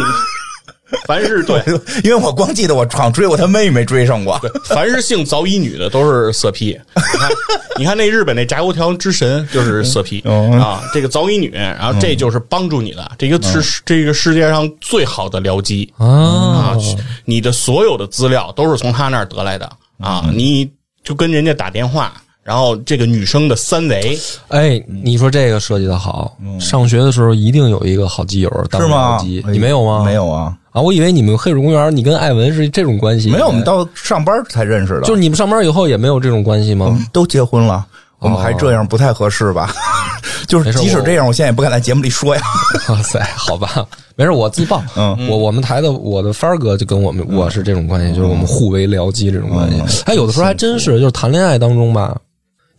[1.08, 1.62] 凡是对。
[2.04, 4.40] 因为我光记得我闯追过他妹妹，追上过。
[4.66, 6.78] 凡是姓早乙女的都是色批。
[6.96, 7.30] 你看，
[7.78, 16.78] 你看那日本那炸油条之神就是色批、嗯啊，这个早乙女，然后这就是帮助你的，这个是、这个世界上最好的僚机啊啊，
[17.26, 20.70] 你的所有的资料都是从他那儿得来的啊，你
[21.04, 22.14] 就跟人家打电话。
[22.44, 29.44] 然后这个女生的三维，哎，你说这个设计的好，上学的时候一定有一个好基友当是吗僚机？
[29.46, 30.04] 哎你没有吗？
[30.04, 33.30] 没有啊，啊，我以为你们黑水公园，你跟艾文是这种关系。
[33.30, 36.88] 没有，我们到上班才认识的，就是你们上班以后也没有这种关系吗？
[36.90, 37.86] 嗯都结婚了，
[38.18, 39.72] 我们还这样不太合适吧？
[40.48, 42.42] 就是即使这样，我现在也不敢在节目里说呀。
[42.90, 44.82] 哇塞，好吧，没事，我自爆。
[44.96, 50.04] 嗯我我们台的我的帆儿哥就跟我们我是这种关系，就是我们互为僚机这种关系。
[50.06, 52.18] 哎，有的时候还真是，就是谈恋爱当中吧，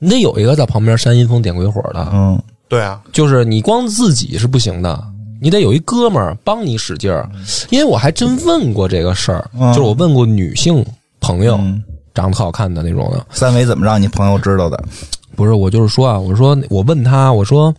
[0.01, 5.01] 你得有一个在旁边煽阴风点鬼火的，嗯，对啊，就是你光自己是不行的。
[5.43, 7.27] 你得有一哥们儿帮你使劲儿，
[7.71, 10.85] 因为我还真问过这个事儿，嗯就是我问过女性
[11.21, 11.83] 朋友，嗯
[12.13, 14.83] 长得好看的那种的，三维怎么让你朋友知道的？
[15.37, 17.73] 不是，我就是说啊，我说我问他，我说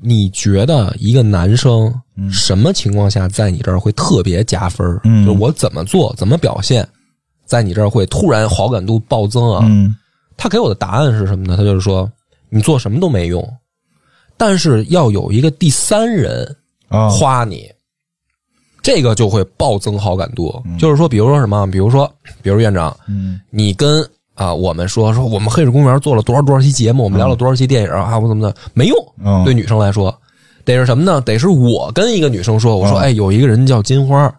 [0.00, 1.94] 你觉得一个男生
[2.28, 5.00] 什么情况下在你这儿会特别加分儿？
[5.04, 6.84] 嗯就是我怎么做，怎么表现，
[7.44, 9.60] 在你这儿会突然好感度暴增啊？
[9.62, 9.94] 嗯
[10.36, 11.56] 他给我的答案是什么呢？
[11.56, 12.10] 他就是说，
[12.48, 13.46] 你做什么都没用，
[14.36, 16.54] 但是要有一个第三人
[16.88, 17.70] 啊，夸你，
[18.82, 20.62] 这个就会暴增好感度。
[20.78, 22.10] 就是说，比如说什么，比如说，
[22.42, 23.40] 比如院长，嗯。
[23.50, 29.44] 你跟啊我们说说我们黑水公园做了多少多少期节目，我们聊了多少期电影啊，我怎么的没用，嗯。
[29.44, 30.16] 对女生来说。
[30.64, 31.20] 得是什么呢？
[31.20, 33.02] 得是我跟一个女生说，我说，嗯。
[33.02, 34.32] 哎，有一个人叫金花，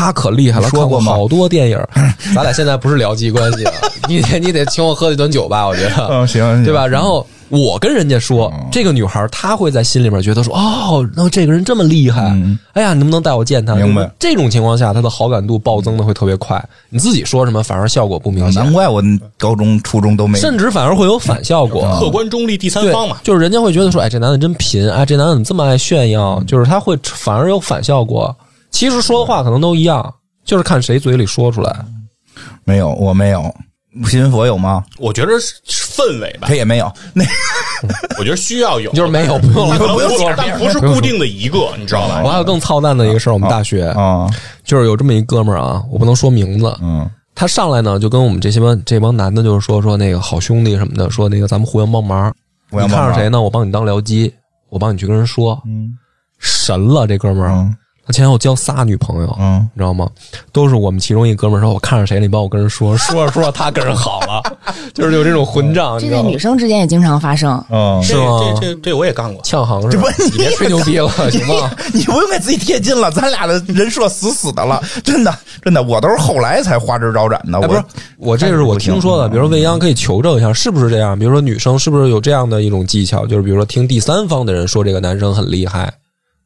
[0.00, 1.78] 有她可厉害了，你说过好多电影。
[2.34, 3.72] 咱俩现在不是聊基关系了，
[4.08, 6.08] 你得你得请我喝一顿酒吧，我觉得。
[6.10, 6.86] 嗯行，对吧？
[6.86, 13.74] 然后我跟人家说，这个女孩她会在心里面觉得说，哦，那这个人这么厉害，嗯哎呀，你能不能带我见他？
[13.74, 16.62] 明白这种情况下，她的好感度暴增的会特别快。
[16.88, 19.02] 你自己说什么，反而效果不明显，难怪我
[19.38, 20.38] 高中、初中都没。
[20.38, 21.82] 甚至反而会有反效果。
[21.98, 26.42] 客观中立第三方嘛，，就是人家会觉得说，哎，这男的真贫，哎，这男的怎么这么爱炫耀？
[26.46, 28.34] 就是他会反而有反效果。
[28.70, 31.84] 其实说的话可能都一样，就是看谁嘴里说出来。
[32.64, 33.54] 没有，我没有。
[34.04, 34.84] 新闻佛有吗？
[34.98, 36.46] 我觉得是氛围吧。
[36.46, 36.90] 他，也没有。
[37.12, 37.24] 那
[38.18, 42.22] 我觉得需要有，就是没有不用了，但不用说但不是固定的一个，你知道吧？
[42.24, 43.86] 我还有更操蛋的一个事儿，我们大学。
[43.88, 44.30] 啊，
[44.62, 47.10] 就是有这么一哥们儿啊，我不能说名字，嗯。
[47.34, 52.32] 他上来呢就跟我们这些帮这帮男的，就是说说那个好兄弟什么的，说那个咱们互相帮忙，
[52.70, 53.42] 你看上谁呢？
[53.42, 54.32] 我帮你当僚机，
[54.68, 55.96] 我帮你去跟人说，嗯。
[56.38, 57.76] 神了这哥们儿，嗯
[58.10, 60.08] 他前后交仨女朋友，嗯你知道吗？
[60.52, 64.42] 都是我们其中一哥们儿说，我看上谁了，你帮我跟人说， 说着说着他跟人好了，
[64.92, 67.64] 就是有这种混账，你这在知道吗女生之间也经常发生。
[67.70, 69.40] 嗯，是吗这这这我也干过。
[69.44, 70.08] 呛行是吧？
[70.18, 71.70] 你别吹牛逼了，行吗？
[71.94, 75.32] 你不用给自己贴金了，咱俩的人设死死的了，真的
[75.62, 77.60] 真的，我都是后来才花枝招展的。
[77.60, 77.84] 哎，不是
[78.18, 81.16] 我，这是我听说的，嗯比如说未央可以求证一下，是不是这样？
[81.16, 85.92] 比如说女生是不是有这样的一种技巧，就是比如说听第三方的人说这个男生很厉害，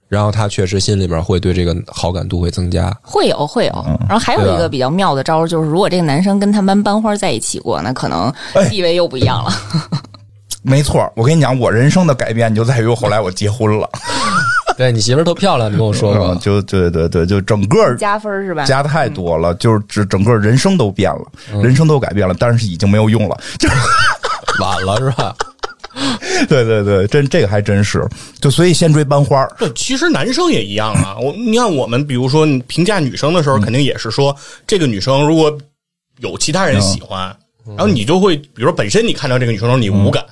[0.08, 2.94] 然后他确实心里边会对这个好感度会增加。
[3.02, 9.50] 会有会有，嗯然后还有一个比较妙的招儿，就是如果这个男生跟他们班班花在一起过，那可能哎地位又不一样了。
[10.62, 13.88] 没错，我跟你讲，我人生的改变就在于后来我结婚了。
[14.76, 18.64] 对你媳妇儿特漂亮，你跟我说过嗯， 就对对对，就整个加分儿是吧？
[18.64, 23.38] 加太多了，就是整整个人生都变了，嗯人生都改变了，但是已经没有用了。
[23.58, 23.68] 就
[24.60, 25.34] 晚了是吧？
[26.48, 28.06] 对对对，真这个还真是，
[28.40, 29.50] 就所以先追班花儿。
[29.58, 31.16] 对，其实男生也一样啊。
[31.20, 34.34] 我你看，我们比如说你评价女生的时候，肯定也是说
[34.66, 35.56] 这个女生如果
[36.20, 37.34] 有其他人喜欢，
[37.68, 40.24] 然后你就会，比如说本身你看到这个女生的时候你无感，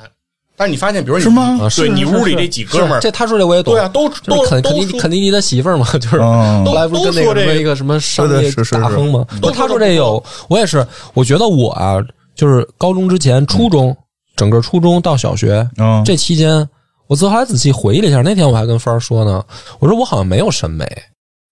[0.56, 3.74] 但是你发现，比如说你是吗啊，是对你屋里这几哥们儿，这他说这我也懂。
[3.74, 9.24] 对啊，都都都肯肯尼肯尼迪的媳妇儿嘛，就是嗯后来不是跟那都说这个个什么一个什么商业大亨嘛？
[9.40, 11.96] 都他说这有，我也是，我觉得我啊，
[12.34, 13.96] 就是高中之前，初中
[14.36, 16.68] 整个初中到小学嗯，这期间，
[17.06, 19.44] 我自后来仔细回忆了一下，那天我还跟帆儿说呢，
[19.78, 20.86] 我说我好像没有审美，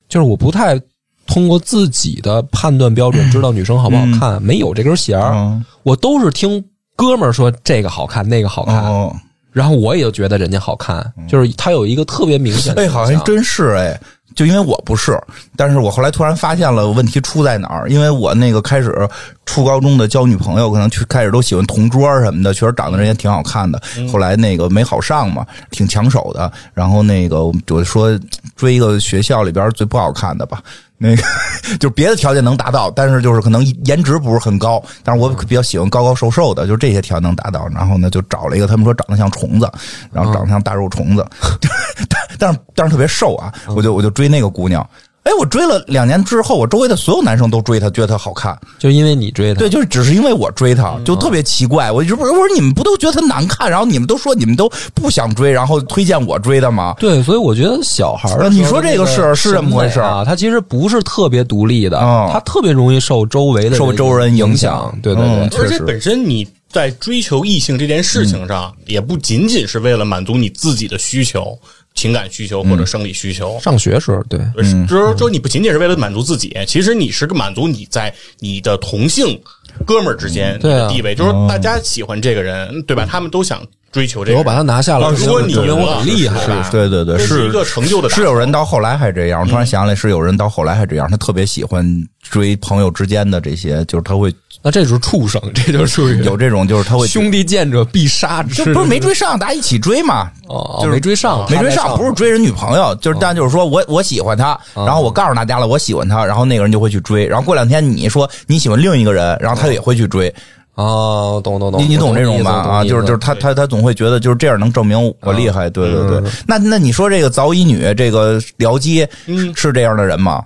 [0.08, 0.80] 就是我不太
[1.26, 5.64] 通过自己的判断标准知道女生好不好看，没有这根弦儿，嗯。
[5.82, 6.64] 我都是听
[6.96, 9.14] 哥们儿说这个好看，那个好看，哦，
[9.52, 14.00] 然后我也就觉得人家好看，就是他有一个特别明显的哎，好像真是哎。
[14.34, 15.18] 就因为我不是，
[15.56, 19.08] 但是我后来突然发现了问题出在哪儿，因为我那个开始
[19.44, 23.80] 初高中的交女朋友，可能去开始都喜欢同桌什么的，确实长得人也挺好看的。
[24.10, 26.50] 后来那个没好上嘛，挺抢手的。
[26.72, 28.18] 然后那个我说
[28.56, 30.62] 追一个学校里边最不好看的吧，
[31.02, 31.22] 那个
[31.80, 37.66] 就是别的条件能达到，但是就是可能颜值不是很高，但是我比较喜欢高高瘦瘦的，就这些条件能达到。
[37.68, 39.70] 然后呢，就找了一个他们说长得像虫子，
[40.12, 41.26] 然后长得像大肉虫子，
[42.06, 44.86] 但但是但是特别瘦啊，我就我就追那个姑娘。
[45.22, 48.58] 哎，我追了两年之后，我周围的所有男生都追她，觉得她好看。
[48.78, 51.92] 就因为你追他，对，就是只是因为我追她，就特别奇怪。
[51.92, 56.94] 我就不是我说你们不都觉得她难看，然后你们都说你们都不想追，然后推荐我追的吗？
[56.98, 60.24] 对，所以我觉得小孩儿你说这个是那是这么回事儿啊？
[60.24, 71.58] 他其实不是特别独立的，哦他特别容易受周围的受周围人影影响对对嗯对，而且本身你在追求异性这件事情上，也不仅仅是为了满足你自己的需求、
[71.94, 73.58] 情感需求或者生理需求。
[73.60, 79.40] 上学时候对，就是就是说，你不仅仅是为了满足自己，其实你是个满足你在你的同性
[79.84, 83.06] 哥们儿之间的地位，就是大家喜欢这个人，对吧？
[83.06, 83.62] 他们都想
[83.92, 84.38] 追求这个。
[84.38, 85.66] 我把他拿下了，如果你很
[86.06, 89.40] 厉害，是对对对，是是一个成就的是有人到后来还这样。
[89.42, 91.84] 我突然想起来，是有人到后来还这样，他特别喜欢
[92.22, 94.32] 追朋友之间的这些，就是他会
[94.62, 100.30] 那这就是畜生，这就属于有这种，就是他会兄弟见者必杀之就不是没追上，大家一起追嘛。
[100.48, 110.32] 哦，就是没追上，没追上不是追人女朋友，就是但就是说我我喜欢他，然后我告诉大家了我喜欢他，然后那个人就会去追，然后过两天你说你喜欢另一个人，然后他也会去追，
[110.80, 112.52] 哦，懂懂懂，你你懂这种吧？
[112.52, 116.30] 啊，就是就是他他他总会觉得就是这样能证明我厉害，对对对。
[116.46, 120.42] 那那你说这个早乙女这个僚机嗯是这样的人吗？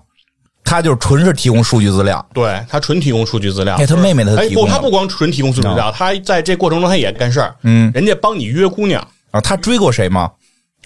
[0.64, 3.76] 他就是纯是提供数据资料，对他纯提供数据资料。
[3.76, 7.54] 哎他妹妹他哎不，提供了他不光纯提供数据资料，他在这过程中他也干事儿。
[7.62, 10.30] 嗯人家帮你约姑娘，啊，他追过谁吗？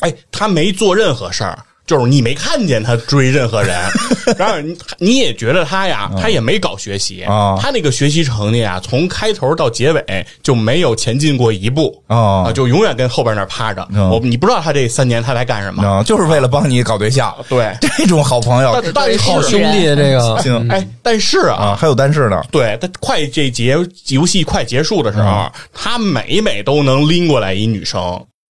[0.01, 1.59] 哎，他没做任何事儿，
[1.89, 3.75] 就是你没看见他追任何人，
[4.39, 7.23] 然后你你也觉得他呀，他也没搞学习。
[7.25, 7.57] 啊。
[7.59, 12.01] 他那个学习成绩啊，从开头到结尾就没有前进过一步。
[12.09, 13.89] 哦啊，就永远跟后边那趴着。
[13.91, 14.09] 嗯。
[14.11, 15.83] 我你不知道他这三年他在干什么？
[15.83, 18.79] 啊，就是为了帮你搞对象， 对，这种好朋友。
[18.83, 20.69] 但但是好兄弟这个，行。
[20.69, 22.43] 哎，但是啊，啊，还有但是呢。
[22.51, 23.75] 对他快这节
[24.09, 25.51] 游戏快结束的时候，嗯。
[25.73, 27.99] 他每每都能拎过来一女生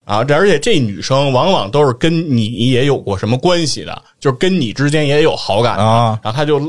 [0.09, 6.59] 啊，这而且这女生往往都是跟你也有过什么关系的，就是跟你之间也有好感的，啊然后他就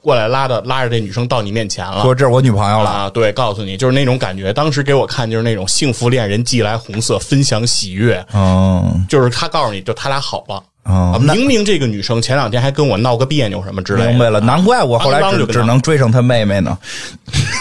[0.00, 2.02] 过来拉着拉着这女生到你面前了。
[2.02, 4.52] 说这是我女朋友了，啊，对，告诉你就是那种感觉。
[4.52, 10.56] 当时给我看就是那种幸福恋人寄来红色，分享喜悦，嗯就是他告诉你就他俩好了。
[10.82, 16.76] 啊，嗯，明明这个女生前两天还跟我闹个别扭什么之类的，明白了，难怪我后来只只能追上他妹妹呢。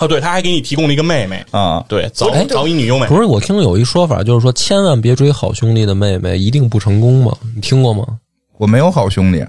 [0.00, 7.36] 哦，对，他还给你提供了一个妹妹，啊，对，早哎早乙女优美，不是我听有一说法，就是说千万别追好兄弟的妹妹，一定不成功吗？
[7.54, 8.04] 你听过吗？
[8.60, 9.42] 我没有好兄弟，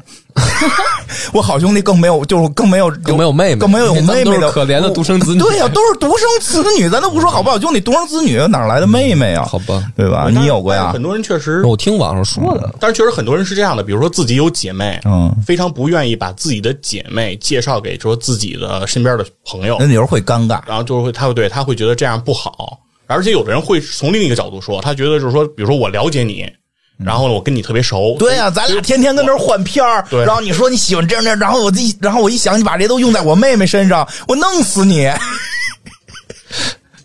[1.34, 5.39] 我好兄弟更没有，就是更没有，更没有妹妹，更没有有妹妹的可怜的独生子女。
[5.39, 9.43] 对呀，都是独生子女，咱都不说好不好兄弟，独生子女哪来的妹妹呀？
[9.51, 10.30] 好吧，对吧？
[10.32, 10.91] 你有过呀？
[10.93, 26.49] 很多人确实，我听网上说的，但是确实很多人是这样的，比如说自己有姐妹，嗯，非常不愿意把自己的姐妹介绍给说自己的身边的朋友，那有时候会尴尬，然后就是会他会对他会觉得这样不好，而且有的人会从另一个角度说，他觉得就是说，比如说我了解你。
[27.05, 28.15] 然后呢，我跟你特别熟。
[28.19, 30.05] 对呀，咱俩天天跟那儿换片儿。
[30.09, 30.25] 对。
[30.25, 35.09] 然后你说你喜欢这样这样，然后我一，然后我一想，你把这都用在我妹妹身上，我弄死你。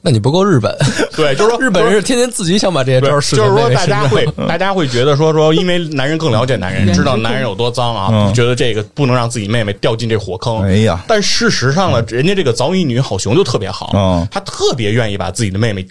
[0.02, 0.72] 那你不够日本。
[1.16, 3.34] 对，就是说日本人是天天自己想把这些招使。
[3.34, 10.62] 就是说，大家会， 大家会觉得说说，因为男人更了解男人，知道男人有多脏啊，觉得这个不能让自己妹妹掉进这火坑。
[10.62, 11.02] 哎呀！
[11.08, 15.84] 但事实上呢，人家这个早乙女好熊就特别好，他特别愿意把自己的妹妹。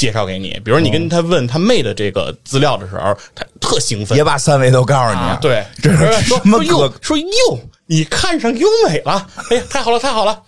[0.00, 5.20] 介绍给你，比如你跟他问他妹的这个资料的时候，他特兴奋，也把三围都告诉你。
[5.42, 6.90] 对，这是什么哥？
[7.02, 9.26] 说哟，你看上优美了？
[9.50, 10.40] 哎呀，太好了，太好了！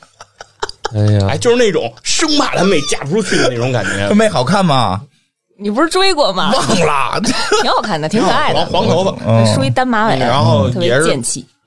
[0.94, 4.08] 哎呀，哎，就是那种生怕他妹嫁不出去的那种感觉。
[4.08, 5.02] 他妹好看吗？
[5.58, 6.50] 你不是追过吗？
[6.50, 7.20] 忘了，
[7.60, 11.14] 挺好看的，挺可爱的，黄头发，梳一单马尾，然后也是。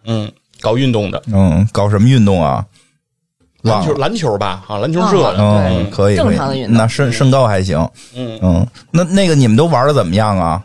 [0.06, 2.66] 嗯，搞运动的，嗯，搞什么运动啊？
[3.72, 6.76] 篮球篮球吧，啊，篮球热的，嗯，可以，正常的运动。
[6.76, 7.78] 那身身高还行，
[8.16, 8.40] 嗯。
[8.42, 10.64] 嗯，那那个你们都玩的怎么样啊？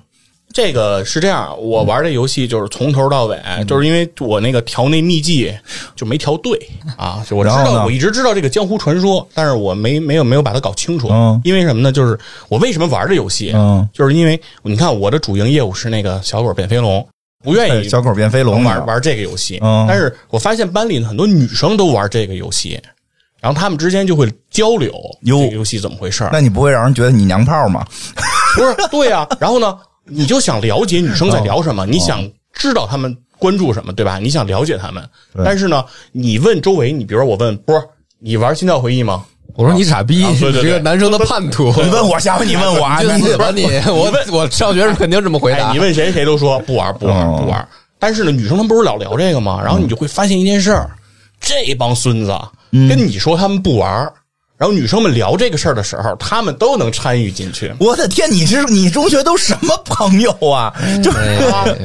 [0.52, 3.38] 这个是这样，我玩这游戏就是从头到尾，
[3.68, 5.54] 就是因为我那个调那秘籍
[5.94, 6.58] 就没调对
[6.96, 11.40] 啊，我知道我一直知道这个江湖传说，但是我没没有没有把它搞清楚，嗯。
[11.44, 11.92] 因为什么呢？
[11.92, 17.06] 就是我为什么玩这游戏，嗯，就是因为你看我的主营业务是那个小狗变飞龙，
[17.42, 22.80] 不愿意小狗变飞龙玩玩这个游戏，但是我发现班里很多女生都玩这个游戏。
[23.40, 24.92] 然后他们之间就会交流，
[25.24, 26.28] 这个游戏怎么回事？
[26.30, 27.82] 那你不会让人觉得你娘炮吗？
[28.54, 29.26] 不是，对呀。
[29.40, 32.22] 然后呢， 你就想了解女生在聊什么，你想
[32.52, 34.18] 知道他们关注什么，对吧？
[34.18, 35.02] 你想了解他们。
[35.42, 35.82] 但是呢，
[36.12, 37.82] 你问周围，你比如说我问波，
[38.18, 39.24] 你玩心跳回忆吗？
[39.54, 41.72] 我说你傻逼，你这个男生的叛徒。
[41.82, 43.64] 你问我，下回你问我， 你死吧你！
[43.86, 45.72] 我我上学时肯定这么回答。
[45.72, 47.68] 你问谁，谁都说不玩，不玩，不玩。
[47.98, 49.60] 但是呢，女生她们不是老聊这个吗？
[49.62, 50.90] 然后你就会发现一件事儿，
[51.40, 52.32] 这帮孙子。
[52.88, 53.90] 跟你说他们不玩
[54.56, 57.72] 然后女生们聊这个事儿的时候，他们都能参与进去。
[57.80, 60.70] 我的天，你是你中学都什么朋友啊？
[61.02, 61.18] 就是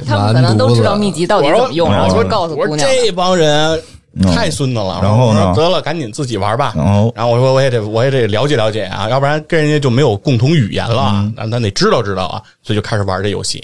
[0.05, 2.78] 他们可能都知道秘籍到底怎么用，然后就告诉姑娘。
[2.78, 3.82] 这帮人
[4.24, 4.99] 太孙子了。
[5.01, 6.74] 然后呢，得了，赶紧自己玩吧。
[6.76, 11.32] 然后，然后我说我也得我也得了解了解啊，要不然跟人家就没有共同语言了。
[11.36, 13.63] 那咱得知道知道啊，所以就开始玩这游戏。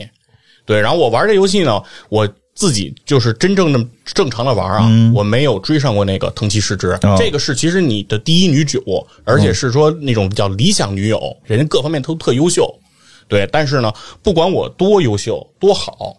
[0.66, 2.28] 对，然后我玩这游戏呢，我。
[2.54, 8.84] 自己就是真正的正常的玩啊，我没有追上过那个藤崎诗织，这个是其实你的第一女主，
[9.24, 12.70] 而且是说那种比较理想女友，人家各方面都特优秀，
[13.30, 13.48] 对。
[13.54, 13.92] 但是呢，
[14.22, 16.14] 不管我多优秀多好，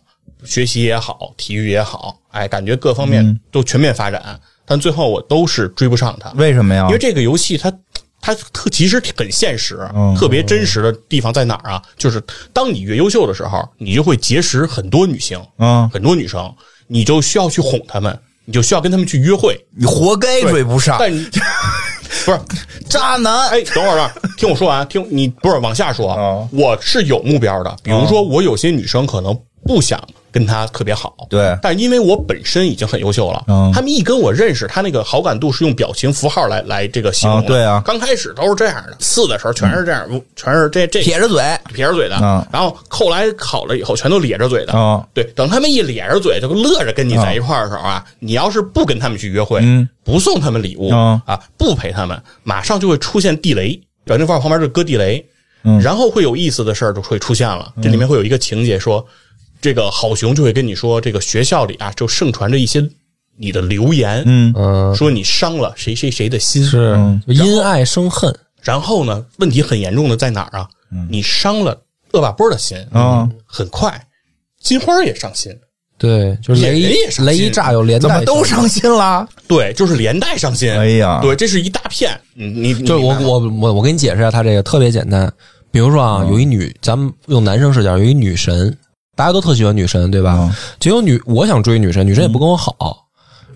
[0.44, 6.30] 学习也好，体育也好，哎，感觉各方面都全面发展，但最后我都是追不上他。
[6.36, 6.86] 为什么呀？
[6.86, 7.72] 因为这个游戏它。
[8.24, 9.80] 它特其实很现实，
[10.16, 11.82] 特别真实的地方在哪儿啊？
[11.96, 16.54] 就是当你越优秀的时候，你就会结识很多女性，嗯，很多女生，
[16.86, 20.98] 你就需要去哄她们，你就需要跟她们去约会，你活该追不上。
[21.00, 21.10] 但
[22.24, 22.40] 不是
[22.88, 30.00] 渣男，哎，等会儿，听我说完，听你不是往下说，我是有目标的，比如说我有些女生可能不想。
[30.32, 33.44] 跟他特别好，对，但因为我本身已经很优秀了，
[33.74, 41.44] 他们一跟我认识，他那个好感度是用表情符号来来这个形容，对啊，刚开始都是这样的，四的时候全是这样，全是这这撇着嘴，
[41.74, 42.16] 撇着嘴的，
[42.50, 44.72] 然后后来考了以后，全都咧着嘴的，
[45.12, 49.60] 对，等他们一咧着嘴，就乐着跟你在一块儿的时候啊，你要是不跟他们去约会，
[50.02, 50.88] 不送他们礼物
[51.26, 55.22] 啊，不陪他们，马上就会出现地雷，表情符号旁边就搁地雷，
[55.82, 59.06] 然后会有意思的事儿就会出现了，这里面会有一个情节说。
[59.62, 62.86] 这个好熊就会跟你说，这个学校里啊，就盛传着一些
[63.38, 68.36] 你的流言，嗯说你伤了谁谁谁的心，是因爱生恨。
[68.60, 70.68] 然后呢，问题很严重的在哪儿啊？
[71.08, 71.80] 你伤了
[72.12, 74.06] 恶霸波的心啊，很快
[74.60, 75.52] 金花也伤心，
[75.96, 79.26] 对，就是雷也雷一炸有连带，怎么都伤心啦？
[79.48, 80.72] 对，就是连带伤心。
[80.72, 82.20] 哎呀，对，这是一大片。
[82.34, 85.32] 你你就我我我我给你解释一下，他这个特别简单。
[85.70, 88.76] 比如说啊，有一女，咱们用男生视角，有一女神。
[89.14, 90.50] 大家都特喜欢女神，对吧？
[90.80, 92.72] 结果女，我想追女神，女神也不跟我好，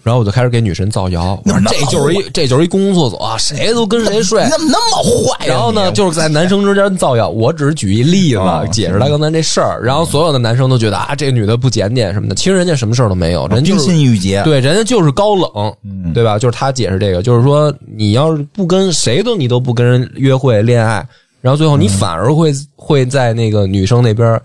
[0.02, 1.40] 然后我就开始给女神造谣。
[1.46, 4.44] 我说这就是一，这就是一公共厕所，谁都跟谁睡。
[4.44, 5.46] 你怎么那么坏？
[5.46, 7.30] 然后呢，就是在男生之间造谣。
[7.30, 8.40] 我只是举一例子，
[8.70, 9.82] 解释他刚才这事儿。
[9.82, 12.34] 然后所有的男生都觉得啊，这女的不检点什么的。
[12.34, 14.42] 其实人家什么事儿都没有，人冰心玉洁。
[14.42, 15.74] 对，人家就是高冷，
[16.12, 16.38] 对吧？
[16.38, 21.02] 就是他解释这个，就是说你要是不跟谁都，你都不跟人约会恋爱，
[21.40, 24.38] 然后最后你反而会会在那个女生那边。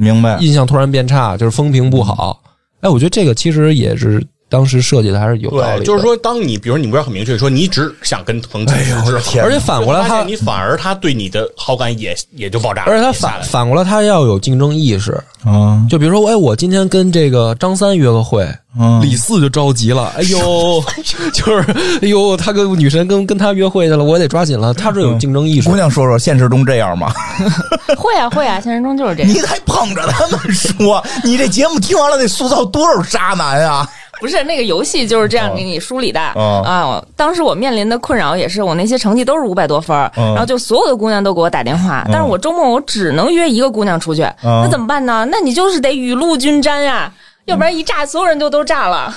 [0.00, 2.42] 明白，印象突然变差，就是风评不好，
[2.80, 5.84] 哎，我觉得这个其实也是当时设计的，还是有道理，的。
[5.84, 15.12] 就是说，当你比如你目标很明确，说你只想跟彭哎总之后，天而且反过来他，你反而他对你的好感也也就爆炸了，而且他反反过来，他要有竞争意识。
[15.42, 18.46] 啊，就比如说，哎，我今天跟这个张三约个会，
[18.78, 20.84] 嗯李四就着急了， 哎呦，
[21.32, 21.72] 就是
[22.02, 24.74] 哎呦，他跟女神跟跟他约会去了，我也得抓紧了。
[24.74, 27.10] 他是有竞争意识姑，娘说说，现实中这样吗？
[27.96, 29.32] 会啊会啊，现实中就是这样。
[29.32, 33.88] 你还捧着他们说，你这节目听完了得塑造多少渣男啊？
[34.20, 36.62] 不是那个游戏就是这样给你梳理的、哦。
[36.64, 37.04] 啊！
[37.16, 45.26] 当时我面临的困扰也是，我那些成绩都是五百多分然后就所有的姑娘都给我打电话，但是我周末我只能约一个姑娘出去，那怎么办呢？
[45.30, 47.12] 那你就是得雨露均沾呀、
[47.46, 49.14] 要不然一炸，所有人就都炸了。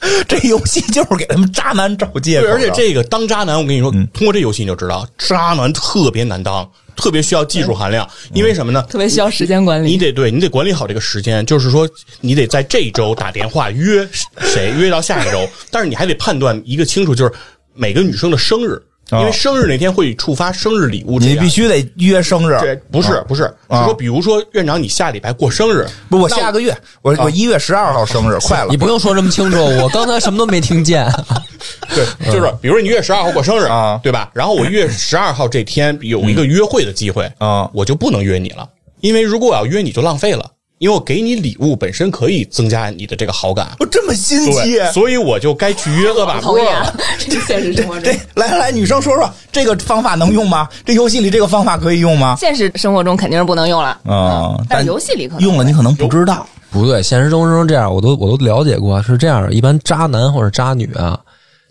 [0.28, 6.68] 这游戏就是给他们渣男找借口对，而且这个当渣男，我跟你说，通过这游戏你就知道，渣男特别难当，
[6.98, 8.06] 特别需要技术含量。
[8.34, 8.82] 因为什么呢？
[8.90, 9.90] 特别需要时间管理。
[9.90, 11.88] 你得对你得管理好这个时间，就是说
[12.20, 14.06] 你得在这一周打电话约
[14.40, 17.32] 谁，约到下一周，但是你还得判断一个清楚，就是
[17.74, 18.82] 每个女生的生日，
[19.12, 28.68] 因为生日那天会触发生日礼物，你必须得约生日，对，不是不是，啊是说比如说院长你下礼拜过生日，不我下个月，我我一月十二号生日，快了。
[28.70, 28.76] 你。
[28.76, 31.06] 不用说这么清楚，我刚才什么都没听见。
[31.94, 34.00] 对，就是比如说你一月十二号过生日啊。
[34.02, 34.30] 对吧？
[34.32, 37.68] 然后我一月十二号这天有一个约会的机会啊。
[37.74, 38.68] 我就不能约你了，
[39.00, 40.44] 因为如果我要约你就浪费了，
[40.78, 46.94] 因为我给你礼物本身可以增加你的这个好感，我这么心机，所以我就该去约恶把波讨厌了。
[47.18, 48.12] 这现实生活中这。
[48.34, 50.68] 来来来，女生说说这个方法能用吗？
[50.84, 52.36] 这游戏里这个方法可以用吗？
[52.38, 56.46] 现实生活中肯定是不能用了，啊，但游戏里可能用了你可能不知道。
[56.70, 59.50] 不对，现实生活中这样，我都我都了解过，是这样。
[59.52, 61.18] 一般渣男或者渣女啊，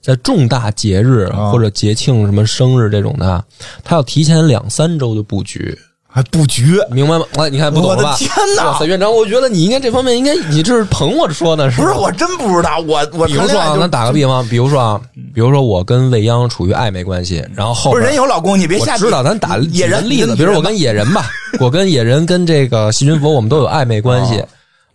[0.02, 3.42] 在重大节日啊或者节庆，什么生日这种的，
[3.84, 5.78] 他要提前两三周就布局，
[6.18, 7.26] 还布局，明白吗？
[7.36, 8.04] 哎，你看不懂了吧？
[8.04, 12.80] 我的天哪哇塞，院长，我觉得你应该这方面应该，你这是捧我说的，是吧不是我真不知道。
[12.80, 15.00] 我我比如说啊，咱打个比方，比如说啊，
[15.32, 24.44] 比如说我跟未央处于暧昧关系，然后后不是人有老公，你别瞎我知道，咱打野人例子，比如我跟野人吧，我跟野人跟这个细菌佛，我们都有暧昧关系。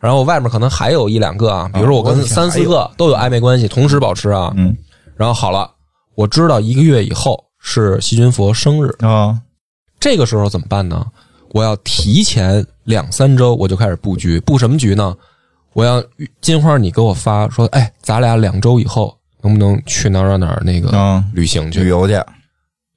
[0.01, 4.53] 然后外面可能还有一两个啊，比如说我跟三四个都有暧昧关系，同时保持啊。
[4.57, 4.77] 嗯。
[5.17, 5.71] 然后好了，
[6.17, 9.39] 我知道一个月以后是细菌佛生日，啊
[10.03, 11.07] 这个时候怎么办呢？
[11.53, 15.17] 我要提前两三周我就开始布局，布什么局呢？
[15.75, 16.03] 我要
[16.41, 21.85] 金花，你给我发说，哎，咱俩两周以后能不能去哪儿哪儿哪儿那个嗯，旅行去？
[21.85, 22.21] 旅游去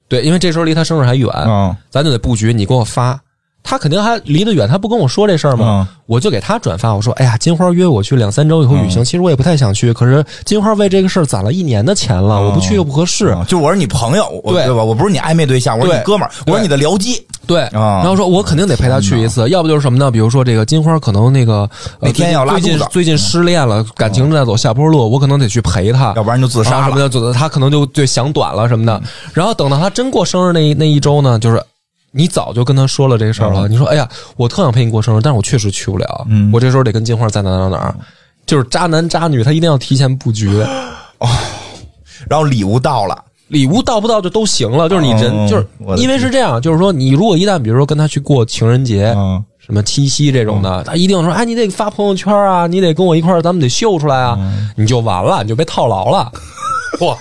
[0.08, 3.20] 对，因为这时候离他生日还远，嗯咱就得布局，你给我发。
[3.66, 5.88] 他肯定还离得远，他不跟我说这事儿吗？
[6.06, 13.26] 我就给他转发，我说：“哎呀，金花约我去两三周以后旅行，其实我也不太想去，可是金花为这个事儿攒了一年的钱了，我不去又不合适。
[13.26, 14.64] 啊就我是你朋友，对。
[14.66, 14.84] 对吧？
[14.84, 17.20] 我不是你暧昧对象，我是你哥们儿，我是你的僚机。
[17.44, 18.00] 对，啊。
[18.02, 20.12] 然后说我肯定得陪他去一次，要不就是什么呢？
[20.12, 22.90] 比如说这个金花可能那个呃那天要拉最近肚子。
[22.92, 26.84] 最近失恋了，感情正在走下坡路，我可能得去陪他，要不然就自杀。
[26.84, 29.02] 什么的他可能就就想短了什么的。
[29.32, 31.60] 然后等到他真过生日那一那一周呢，就是
[32.16, 33.68] 你早就跟他说了这个事儿了。
[33.68, 36.26] 你说，哎呀，我特想陪你过生日，但是我确实去不了。
[36.28, 37.94] 嗯我这时候得跟金花在哪哪哪
[38.46, 40.48] 就是渣男渣女，他一定要提前布局。
[42.28, 45.66] 然后礼物到了，礼物到不到就都行了，就是你人、哦就是
[46.02, 49.12] 因为是这样，就是说你如果一旦比如说跟他去过情人节。
[49.16, 54.38] 嗯什么七夕这种的，他一定说，哎，你得发朋友圈啊，你得跟我一块儿，咱们得秀出来啊，
[54.76, 56.30] 你就完了，你就被套牢了。
[57.00, 57.16] 嚯！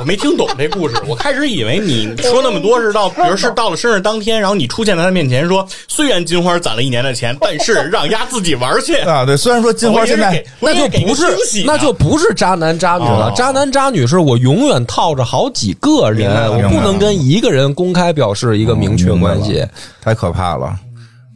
[0.00, 8.96] 我没听懂这故事，我开始以为你说那么多是到，比如是到了生日当天，然后你出现在他面前说，虽然金花攒了一年的钱，但是让丫自己玩去。
[9.06, 11.24] 啊，对，虽然说金花现在那就不是，
[11.64, 13.28] 那就不是渣男渣女了。
[13.28, 19.64] 哦渣男渣女是我永远套着好几个人，我不能跟一个人公开表示一个明确关系。
[20.02, 20.76] 太可怕了。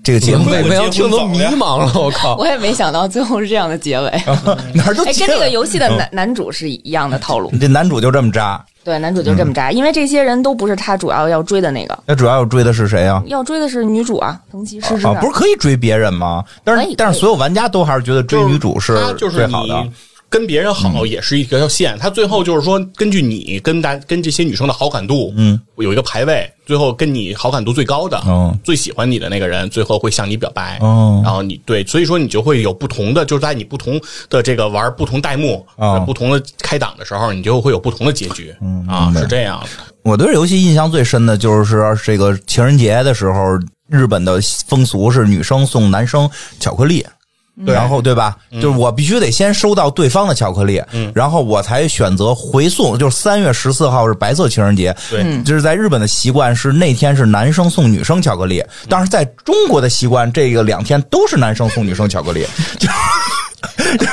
[0.08, 2.34] 这个节目魏我未央听得结婚早呀迷茫了，我靠！
[2.36, 4.10] 我也没想到最后是这样的结尾。
[4.72, 7.52] 哪儿都哎，跟那个游戏的男男主是一样的套路。
[7.60, 13.22] 这男主就这么渣，对，男主就这么渣，因为这些人都不是他主要要追的那个，那主要要追的是谁啊？
[13.26, 16.42] 要追的是女主啊，藤崎诗织啊，不是可以追别人吗？
[16.64, 19.92] 但是但是所有玩家都还是觉得追女主是最好的你。
[20.30, 28.54] 跟别人好也是一条线，他最后就是说，根据你跟大跟这些女生的好感度，嗯，有一个排位，最后跟你好感度最高的，哦。
[28.62, 31.22] 最喜欢你的那个人，最后会向你表白，哦。
[31.24, 33.98] 然后你对，所以说你就会有不同的，就是在你不同
[34.28, 35.92] 的这个玩不同弹幕、哦。
[35.92, 39.66] 呃不同的开档的时候，你就会有不同的结局，嗯啊，是这样的。
[40.02, 43.58] 我对游戏印象最深的就是这个情人节的时候，
[43.88, 46.28] 日本的风俗是女生送男生
[46.60, 47.04] 巧克力。
[47.64, 48.36] 对然后对吧？
[48.52, 52.98] 就是我必须得先收到对方的巧克力，嗯然后我才选择回送。
[52.98, 62.46] 就是三月十四号是白色情人节，对就是在日本的习惯是那天是男生送女生巧克力，但是在中国的习惯，这个两天都是男生送女生巧克力，
[62.78, 62.88] 就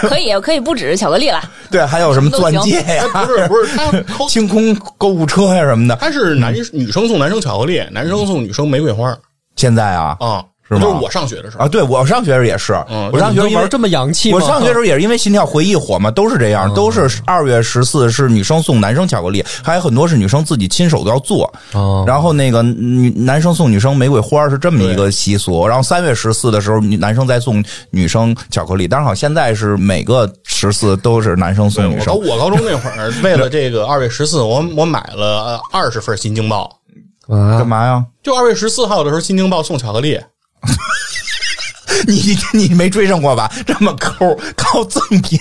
[0.07, 1.41] 可以，可以不只是巧克力了。
[1.69, 5.95] 对，还有什么钻戒呀、哎，不是不是，他 清空购物车呀、什么的。
[5.97, 9.15] 他是男女生送男生巧克力，男生送女生玫瑰花
[9.55, 14.39] 现在啊啊，是吗就是我上学的时候啊，对我上学时候也是，嗯我上学时候这么洋气吗？
[14.39, 21.53] 我上学时候也是因为《心跳回忆》火嘛，都是这样，都是二月十四是女生送男生巧克力，还有很多是女生自己亲手都要做。
[21.73, 28.87] 哦然后那个女男生送女生玫瑰花是这么一个习俗，然后三月十四的时候，女男生再送女生巧克力。
[28.87, 32.13] 当然好，现在是每个十四都是男生送女生。
[32.13, 36.79] 我高我高中那会儿，为了 这个二月十四，我我买了二十份《新京报
[37.27, 40.19] 啊干，嘛呀？》，就二月十四号的时候，《新京报》送巧克力，
[42.07, 43.51] 你你没追上过吧？
[43.65, 45.39] 这么抠，靠赠品，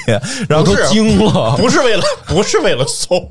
[0.48, 3.28] 然后都惊了，不是为了不是为了送，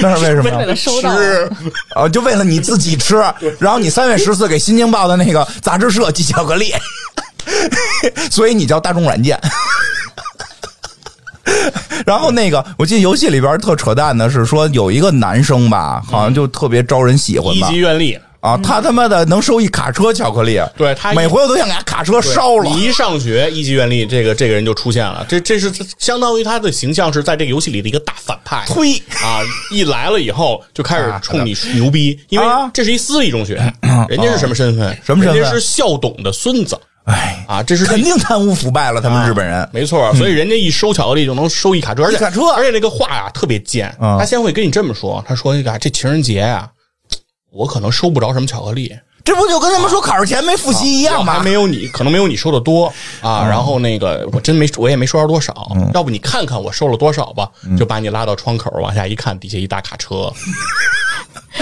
[0.00, 0.58] 那是为什么呀？
[0.58, 1.50] 为了收到吃
[1.94, 3.16] 啊， 就为了你自己吃，
[3.58, 6.72] 然后你三月十四给《新京报》的那个杂志社寄巧克力，
[8.30, 9.38] 所以你叫大众软件。
[12.06, 18.18] 然后那个，我记得游戏里边特扯淡的是说，有一个男生吧，好像就特别招人喜欢吧一级，愿力。
[18.40, 22.64] 啊，他他妈的能收一卡车巧克力，对他每回我都想给他卡车烧了。
[22.64, 25.26] 你一上学，一级愿力，这个这个人就出现了。
[25.28, 28.64] 这这是相当于他的形象是在这个游戏里的一个大反派。
[28.66, 28.96] 呸！
[29.22, 29.40] 啊！
[29.70, 33.54] 一来了以后就开始冲你牛逼，因为啊这是一私立中学，
[34.08, 34.88] 人家是什么身份？
[35.04, 37.62] 什么身份人家是校董的孙子哎，啊！
[37.62, 39.68] 这是肯定贪污腐败了，他们日本人。
[39.72, 46.68] 没错，所以人家一收巧克力就能收一卡车，而且一卡车而且那个话呀特别贱，啊他先会跟你这么说，他说那个这情人节呀，
[47.50, 51.44] 我可能收不着什么巧克力，这不就跟他们说考试前没复习一样吗还吗？
[51.44, 53.46] 没有你可能没有你收的多啊。
[53.48, 57.48] 然后那个我真没我也没收着多少，要不你看看我收了多少吧，
[57.78, 60.32] 就把你拉到窗口往下一看，底下一大卡车。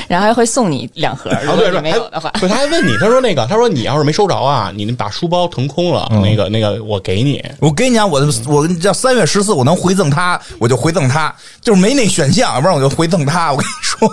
[0.07, 2.31] 然后还会送你两盒，如啊，对，果你没有的话。
[2.39, 7.43] 对，他还问你，他说那个，他说你要是没收着啊，你把书包腾空了，那个那个我给你。
[7.59, 13.51] 我跟你讲，我我跟你讲，三月十四我能回赠他，我就回赠他，就是没那选项，要不然我就回赠他。
[13.53, 14.09] 我跟你说，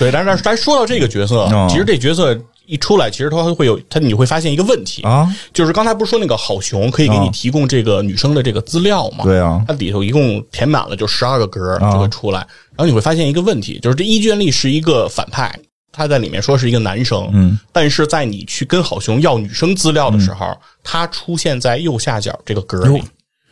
[0.00, 2.36] 对，但是但是咱说到这个角色哦，其实这角色
[2.66, 7.30] 一出来，其实他会有他你会发现一个问题啊，就是刚才不是说那个好熊可以给你啊。
[7.32, 9.24] 提供这个女生的这个资料吗？
[9.24, 9.62] 对啊。
[9.68, 11.92] 它里头一共填满了就十二个格啊。
[11.92, 15.54] 就会出来，然后你会发现一个问题，就是这伊卷利是一个反派。
[15.92, 23.02] 他在里面说是一个男生，嗯，但是在你去跟好熊要女生资料的时候，他出现在右下角这个格里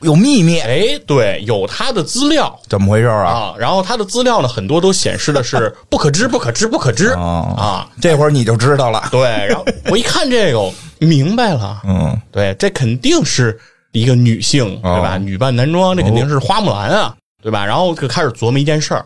[0.01, 3.27] 有，秘密，哎，对，有他的资料怎么回事啊？
[3.27, 7.89] 啊，然后他的资料呢，很多都显示的是不可知、不可知、不可知哦啊。
[8.01, 9.09] 这会儿你就知道了。
[9.11, 13.59] 对，然后我一看这个，明白了， 嗯，对，这肯定是
[13.93, 15.19] 一个女性，哦对吧？
[15.19, 17.67] 女扮男装，这肯定是花木兰啊，对吧？
[17.67, 19.05] 然后就开始琢磨一件事儿，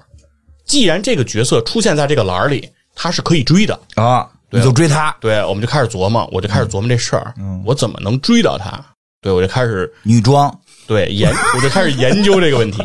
[0.66, 8.78] 既然这个角色出现在这个栏里，他是可以追的，啊，你就追他，对，我们就开始琢磨，我就开始琢磨这事儿，嗯我怎么能追到他？
[9.22, 10.52] 对，我就开始女装
[10.92, 12.82] 对研，我就开始研究这个问题。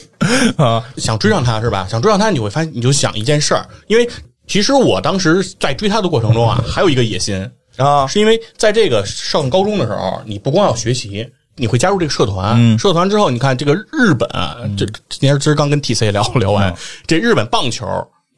[0.56, 1.86] 啊，想追上他是吧？
[1.88, 4.08] 想追上他，你会发现，你就想一件事儿，因为
[4.46, 12.54] 其实我当时在追他的过程中啊，还有一个野心， 啊，是因为在这个上高中的时候，你不光要学习，你会加入这个社团。
[12.56, 14.28] 嗯社团之后，你看这个日本，
[14.76, 16.74] 这今天今儿刚跟 TC 聊聊完，
[17.06, 17.86] 这日本棒球。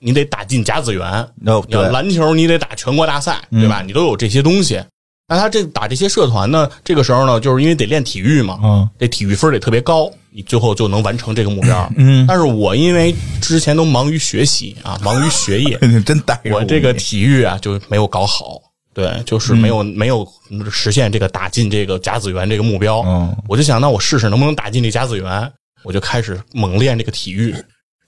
[0.01, 1.03] 你得打进甲子园，
[1.47, 3.81] 哦你要对篮球你得打全国大赛，对吧？
[3.81, 4.79] 你都有这些东西。
[5.27, 11.91] 那他这打这些社团呢，这个时候呢，就是因为得练体育嘛，嗯这体育分得特别高，你最后就能完成这个目标。
[11.97, 18.61] 嗯，但是我因为之前都忙于学习啊，忙于学业， 真呆我这个体育啊就没有搞好，
[18.93, 20.29] 对，就是没有、没有
[20.71, 23.01] 实现这个打进这个甲子园这个目标。
[23.07, 25.51] 嗯我就想，那我试试能不能打进这甲子园，
[25.85, 27.55] 我就开始猛练这个体育。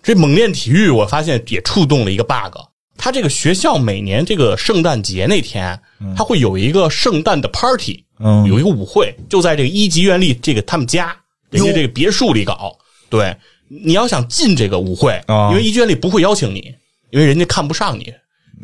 [0.03, 2.59] 这猛练体育，我发现也触动了一个 bug。
[2.97, 5.78] 他这个学校每年这个圣诞节那天，
[6.16, 8.47] 他会有一个圣诞的 party，嗯。
[8.47, 11.14] 有一个舞会，就在这个一级院里这个他们家
[11.51, 12.76] 人家这个别墅里搞。
[13.09, 13.36] 对，
[13.68, 15.51] 你要想进这个舞会，啊。
[15.51, 16.74] 因为一级院力不会邀请你，
[17.11, 18.12] 因为人家看不上你，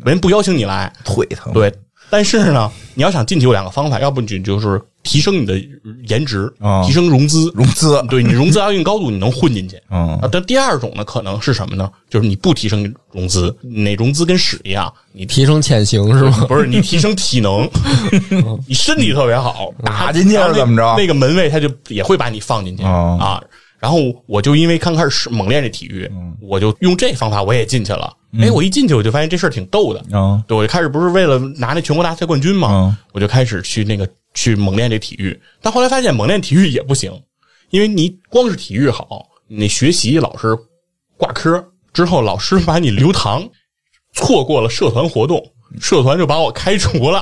[0.03, 0.91] 人不邀请你来。
[1.05, 1.71] 腿疼，对，
[2.13, 5.59] 但是呢，你要想进去有两个方法，要不你就是提升你的
[6.07, 9.75] 颜值，啊提升融资，融资， 对你融资押运高度，你能混进去。
[9.89, 11.89] 嗯啊，但第二种呢，可能是什么呢？
[12.11, 16.45] 就是你不提升融资，那融资跟屎一样，你提升潜行是吗？
[16.47, 17.67] 不是你提升体能，
[18.67, 23.41] 你身体特别好，打进去然后那是怎么着那个门卫他就也会把你放进去哦啊。
[23.83, 28.15] 然后我就因为刚开始猛练这体育，嗯我就用这方法我也进去了。
[28.39, 30.01] 哎，我一进去我就发现这事儿挺逗的。
[30.13, 35.37] 嗯对，我就开始不是为了拿那全国大赛冠军嘛，嗯我就开始去那个去猛练这体育。
[35.61, 37.11] 但后来发现猛练体育也不行，
[37.71, 40.57] 因为你光是体育好，你学习老是
[41.17, 41.61] 挂科，
[41.91, 43.45] 之后老师把你留堂，
[44.13, 45.43] 错过了社团活动，
[45.81, 47.21] 社团就把我开除了。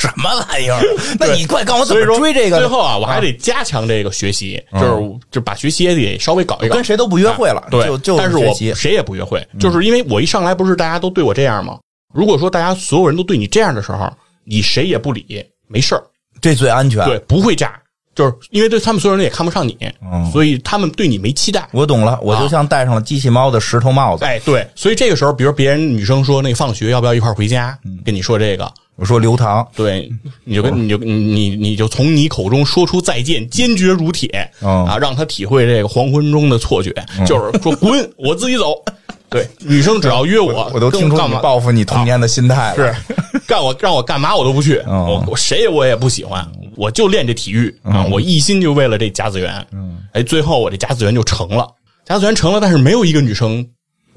[0.00, 0.80] 什么玩意儿？
[1.20, 2.56] 那你快告诉我怎么追这个？
[2.58, 6.74] 最后啊，我还得加强这个学习，就是就把学习也得稍微搞一搞。
[6.74, 8.54] 跟谁都不约会了，对，就就但是我。
[8.74, 11.78] 谁也不约会，就是因为我一上来不是大家都对我这样吗？
[12.14, 14.10] 如果说大家所有人都对你这样的时候，
[14.44, 16.02] 你谁也不理，没事儿，
[16.40, 17.04] 这最安全。
[17.04, 17.78] 对，不会炸，
[18.14, 21.68] 就是因为对他们所有人也看不上你，嗯所以他们对你没期待。
[21.72, 24.24] 我懂了，我就像戴上了机器猫的石头帽子。
[24.24, 28.70] 哎，对，所以这个时候，比如别人女生说那个放学要不要一块回家，跟你说这个，
[29.00, 30.12] 我说刘唐，对，
[30.44, 34.28] 你就跟你就你你你就从你口中说出再见，坚决如铁
[34.60, 36.92] 嗯啊，让他体会这个黄昏中的错觉，
[37.26, 38.74] 就是说滚，我自己走。
[39.30, 42.92] 对，女生只要约我，我都听出你报复你童年的心态了。
[42.94, 46.46] 是干我让我干嘛我都不去，嗯我我谁我也不喜欢，
[46.76, 49.66] 我就练这体育啊，我一心就为了这甲子园。
[49.72, 51.66] 嗯，哎，最后我这甲子园就成了，
[52.04, 53.66] 甲子园成了，但是没有一个女生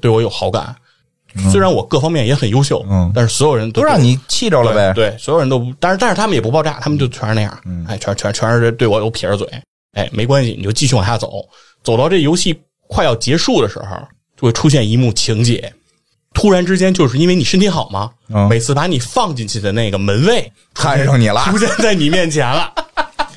[0.00, 0.76] 对我有好感。
[1.50, 3.10] 虽然我各方面也很优秀，嗯。
[3.14, 4.92] 但是所有人都让你气着了呗。
[4.94, 7.84] 对，对，所有人都，但是但是他们也不爆炸，他们就全是那样，嗯。
[7.88, 9.48] 哎，全全全是对我有撇着嘴，
[9.92, 11.44] 哎，没关系，你就继续往下走，
[11.82, 12.58] 走到这游戏
[12.88, 13.86] 快要结束的时候，
[14.36, 15.72] 就会出现一幕情节，
[16.32, 18.48] 突然之间就是因为你身体好吗，嗯。
[18.48, 22.72] 每次把你放进去的那个门卫看上你了，出现在你面前了，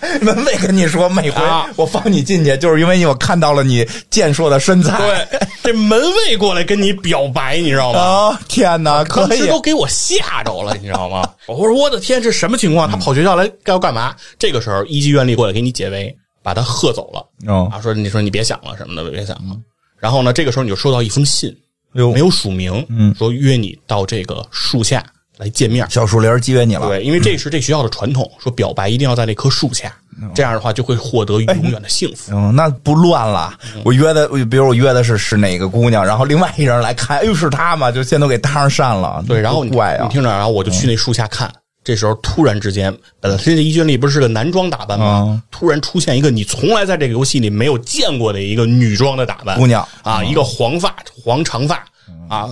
[0.22, 4.98] 门卫跟你说，每回啊我放你进去，就是因为我看到了你健硕的身材。
[4.98, 8.00] 对， 这门卫过来跟你表白，你知道吗？
[8.00, 11.28] 啊，天哪，可时都给我吓着了，你知道吗？
[11.48, 12.90] 我说我的天，这什么情况？
[12.90, 14.16] 他跑学校来要干嘛？
[14.40, 17.26] 这个时候，一级院力过来给你解围，把他喝走了。
[17.52, 19.56] 哦，啊，说你说你别想了什么的，别想了。
[20.00, 21.56] 然后呢，这个时候你就收到一封信，
[21.92, 25.04] 没有署名，嗯说约你到这个树下
[25.38, 25.86] 来见面。
[25.90, 26.88] 小树林儿约你了。
[26.88, 29.96] 对，因为这是这学校的传统，说表白一定要在那棵树下，
[30.34, 32.32] 这样的话就会获得永远的幸福。
[32.36, 33.54] 嗯，那不乱了。
[33.84, 37.92] 我约的，比如我约的是是哪个姑娘，然后另外一人来看，哎呦是她嘛？
[37.92, 39.24] 就先都给搭上扇了。
[39.28, 40.14] 对，然后怪啊你！
[40.14, 41.52] 听着，然后我就去那树下看。
[41.84, 45.24] 这时候突然之间，本来这一卷里不是个男装打扮吗？
[45.26, 51.84] 嗯突然出现一个你从来在这个游戏里没有见过的一个女装的打扮，姑娘啊，一个黄发黄长发
[52.28, 52.48] 啊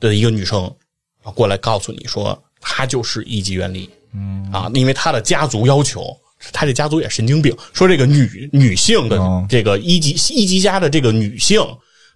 [0.00, 0.72] 的一个女生，
[1.34, 6.16] 过来告诉你说，他就是一级原理，嗯啊，因为他的家族要求。
[6.52, 11.60] 他这家族也神经病，说这个女女性的哦这个一级一级家的这个女性，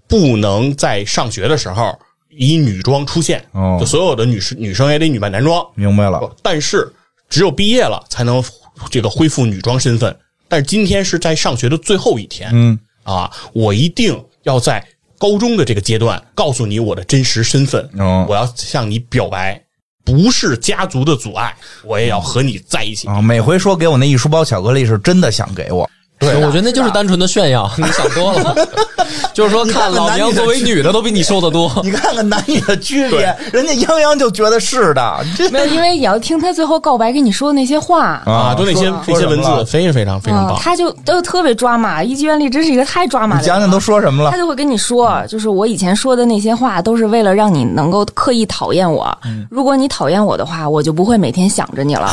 [0.06, 1.98] 不能在上学的时候
[2.28, 6.36] 以女装出现，哦就所有的女生女生也得女扮男装，明白了。
[6.42, 6.92] 但是
[7.30, 8.44] 只有毕业了才能
[8.90, 10.14] 这个恢复女装身份。
[10.48, 14.86] 但是今天是在上学的最后一天，嗯，啊，我一定要在
[15.20, 19.62] 高中的这个阶段告诉你我的真实身份，哦我要向你表白，
[20.02, 21.54] 不是家族的阻碍，
[21.84, 23.06] 我也要和你在一起。
[23.06, 25.88] 啊，每回说给我那一书包巧克力是真的想给我。
[26.20, 28.54] 对，我觉得那就是单纯的炫耀， 你想多了。
[29.32, 31.72] 就是说，看老娘作为女的都比你瘦的多。
[31.82, 38.22] 你看看男女的区别，人家泱泱就觉得是的，这没有，因为你要听他最后告白跟你说的那些话。
[38.26, 40.58] 啊，就那些说这些文字非常非常非常啊，棒。
[40.60, 43.40] 他就都特别抓马，一级院力真是一个太抓马了。
[43.40, 44.36] 你讲讲都说什么了他？
[44.36, 49.06] 就会跟你说，就是我以前说的那些话，都是为了让你能够刻意讨厌我。
[49.24, 52.12] 嗯如果你讨厌我的话，我就不会每天想着你了。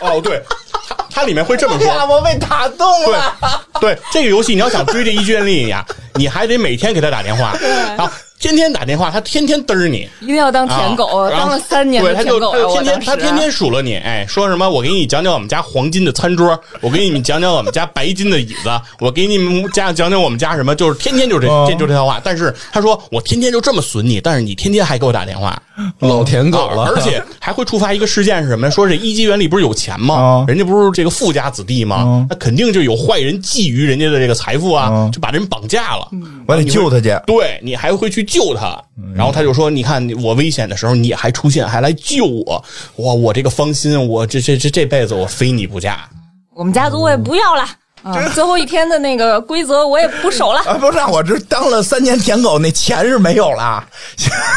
[0.00, 0.42] 哦，对，
[0.88, 1.86] 它它里面会这么说。
[1.86, 3.34] 呀，我被打动了。
[3.80, 7.56] 对这个游戏，你要想追这一卷力呀，你还得每天给他打电话，
[7.96, 10.08] 啊，天天打电话，他天天嘚儿你。
[10.20, 12.52] 一定要当舔狗，啊当了三年舔狗啊！
[12.52, 14.68] 他就天天他天天数落你，哎，说什么？
[14.68, 18.70] 我给你讲讲我们家黄金的餐桌，我给你们讲讲我们家白金的椅子，
[19.00, 22.20] 我给你们家讲讲我们家什么，就是天天就这哦就这套话。
[22.22, 25.60] 但是他说我天天就这么损你，但是你天天还给我打电话，
[26.00, 28.70] 老舔狗了，啊而且 还会触发一个事件是什么呀？
[28.70, 30.44] 说这一级园里不是有钱吗哦？
[30.46, 32.26] 人家不是这个富家子弟吗哦？
[32.30, 36.08] 那肯定就有坏人觊觎人家的这个财富啊哦，就把人绑架了。
[36.46, 37.14] 我得救他去。
[37.26, 38.80] 对你还会去救他，
[39.14, 42.64] 然后他就说：“你看我危险的时候，你还出现，还来救我，
[42.96, 43.12] 哇！
[43.14, 46.08] 我这个芳心，我这这这这辈子我非你不嫁。
[46.54, 47.64] 我们家族我也不要了。
[48.04, 50.60] 啊，最后一天的那个规则我也不守了。
[50.68, 53.84] 啊，不是，我这当了三年舔狗，那钱是没有了。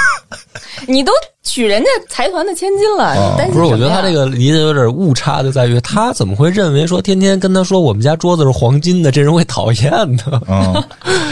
[0.86, 1.12] 你都
[1.48, 10.42] 娶人家财团的千金了，你担心不是，我觉得他这个理解有点误差，就在于他怎么会认为说天天跟他说我们家桌子是黄金的，这人会讨厌呢？
[10.48, 10.84] 嗯，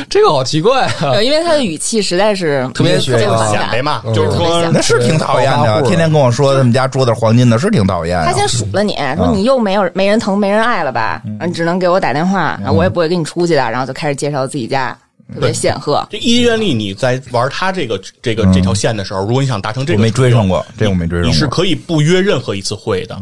[0.09, 1.21] 这个好奇怪啊！
[1.21, 3.81] 因为他的语气实在是特别特别啊反感显摆。
[3.81, 8.25] 嘛，就是说嗯那是挺讨厌的，天天跟我说他们家桌子是黄金的，是挺讨厌的。
[8.25, 11.21] 他先数了你，说你又没有没人疼没人爱了吧？
[11.45, 14.97] 你只能给我打电话，我也不会跟你出去的，然后就开始介绍自己家，
[15.33, 16.05] 特别显赫。
[16.09, 21.31] 这一级愿力，你在玩他这个这个这条线的时候，如果你想达成这个，我没追上过，这我没追上过。
[21.31, 23.19] 你是可以不约任何一次会的。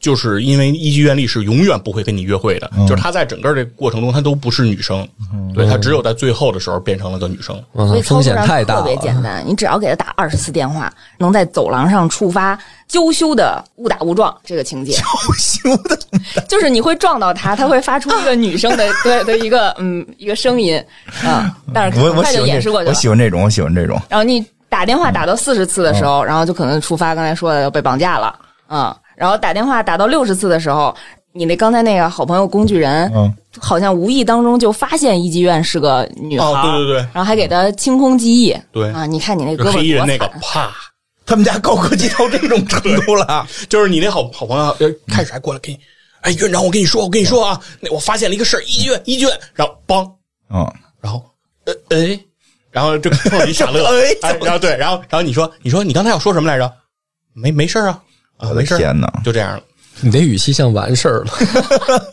[0.00, 5.06] 就是因为一级愿力是永远不会跟你约会的，就是他在整个这个过程中他都不是女生，
[5.54, 7.54] 对他只有在最后的时候变成了个女生。
[7.74, 8.82] 所以嗯，风险操作上特太大了。
[8.84, 15.04] 别简单，你只要给他打二十次电话，能在走廊上触发娇羞的误打误撞这个情节，娇
[15.38, 15.98] 羞的，
[16.48, 20.82] 就是你会撞到他，他会发出一个女生的 对的一个嗯一个声音
[21.22, 22.90] 啊，但是我很快就我喜欢这掩饰过去了。
[22.90, 24.00] 我喜欢这种，我喜欢这种。
[24.08, 28.34] 然后你打电话打到四十次的时嗯候，然后就可能触发刚才说的要被绑架了
[28.66, 30.96] 啊、然后打电话打到六十次的时候，
[31.32, 36.96] 你那刚才那个好朋友工具人，嗯，好像无意当中就发现一级院是个女孩，哦，对对对。
[37.12, 38.90] 然后还给他清空记忆，对。
[38.92, 40.74] 啊，你看你那就胳膊黑衣人那个啪，
[41.26, 45.80] 他们家高科技到这种程度了，就是你那好好朋友，呃开始还过来给你，
[46.22, 50.10] 哎，院长，我跟你说，我跟你说啊，那我发现了一个事儿，一级院，一级院，然后梆，
[50.48, 50.66] 嗯，
[51.02, 51.22] 然后
[51.66, 52.18] 呃哎，
[52.70, 56.72] 然后就碰一傻乐， 哎哎，然后对，然后然后你说你说你刚才要说什么来着？
[57.32, 58.02] 没没事儿啊，
[58.40, 59.12] 啊我的没事儿，天哪！
[59.24, 59.60] 就这样了。
[60.02, 61.30] 你这语气像完事儿了。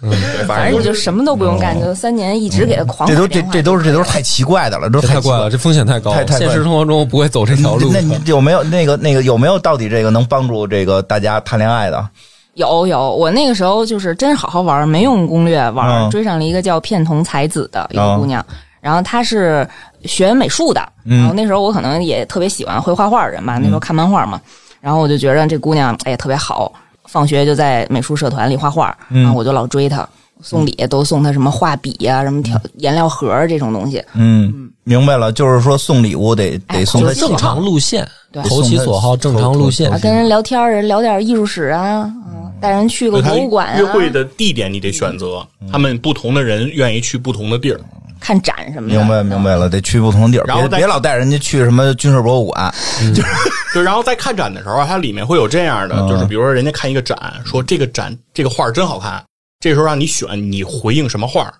[0.00, 6.18] 对，反正你就什么都不用干，就三年一直给他狂这都这这都是这都是太奇怪的了，这太怪了，这风险太高了。
[6.18, 8.00] 太太现实生活中不会走这条路那。
[8.00, 12.08] 你有没有那个那个有没有到底这个能帮助这个大家谈恋爱的？
[12.54, 18.44] 有有，我那个时候就是真好好玩，没用攻略玩，嗯追上了一个叫片桐才子的一个嗯姑娘，
[18.80, 19.68] 然后她是
[20.04, 24.40] 学美术的，嗯然后那时候我可能也特别喜欢会画画的人吧，那时候看漫画嘛，
[24.88, 26.72] 然后我就觉得这姑娘哎呀特别好，
[27.04, 29.22] 放学就在美术社团里画画，嗯。
[29.22, 30.08] 然后我就老追她。
[30.40, 38.42] 送礼都送她什么画笔呀、什么调颜料盒这种东西，嗯，明白了，就是说送礼物得哎得送他就是正常路线，对。
[38.44, 39.90] 投其所好，正常路线。
[39.90, 39.98] 啊，。
[39.98, 47.80] 跟人聊天人，聊点艺术史啊，嗯，带人去个博物馆啊，约会的地点你得选择，他们不同的人愿意去不同的地儿。
[48.20, 52.74] 看展什么的，明白明白了，得去不同地儿，然后别别老带人家去什么军事博物馆。
[53.14, 53.28] 就是。
[53.74, 59.22] 就，然后在看展的时候啊，它里面会有这样的，嗯就是比如说人家看一个展，说这个展这个画儿真好看，
[59.60, 61.52] 这时候让你选你回应什么画儿，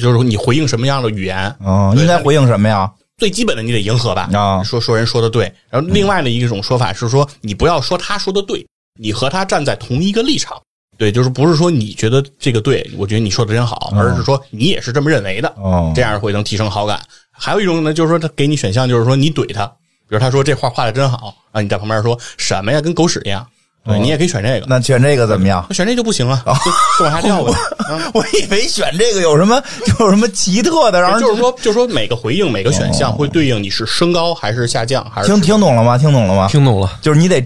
[0.00, 2.88] 就是你回应什么样的语言，嗯，应该回应什么呀？
[3.16, 5.52] 最基本的你得迎合吧，啊说说人说的对。
[5.68, 8.64] 然后另外的一种说法是说，你不要说他说的对，
[9.00, 10.56] 你和他站在同一个立场。
[10.98, 17.00] 对，就是不是说你觉得这个对，我觉得你说的真好，而是说你也是这么认为的，哦这样会能提升好感。
[17.30, 19.64] 还有一种呢，就是说他给你选项，就是说你怼他，
[20.08, 23.46] 比如他说这画画的真好，啊，你在旁边说什么呀，跟狗屎一样，
[23.84, 25.64] 对哦你也可以选这个，那选这个怎么样？
[25.72, 27.52] 选这就不行啊，就就往下掉呗。
[27.88, 29.62] 啊我以为选这个有什么
[30.00, 35.96] 有什么奇特的，然后就是说，就是说每个回应每个选项会对应你是升高还是下降，还是听听懂了吗？
[35.96, 36.48] 听懂了吗？
[36.50, 36.98] 听懂了。
[37.00, 37.40] 就是你得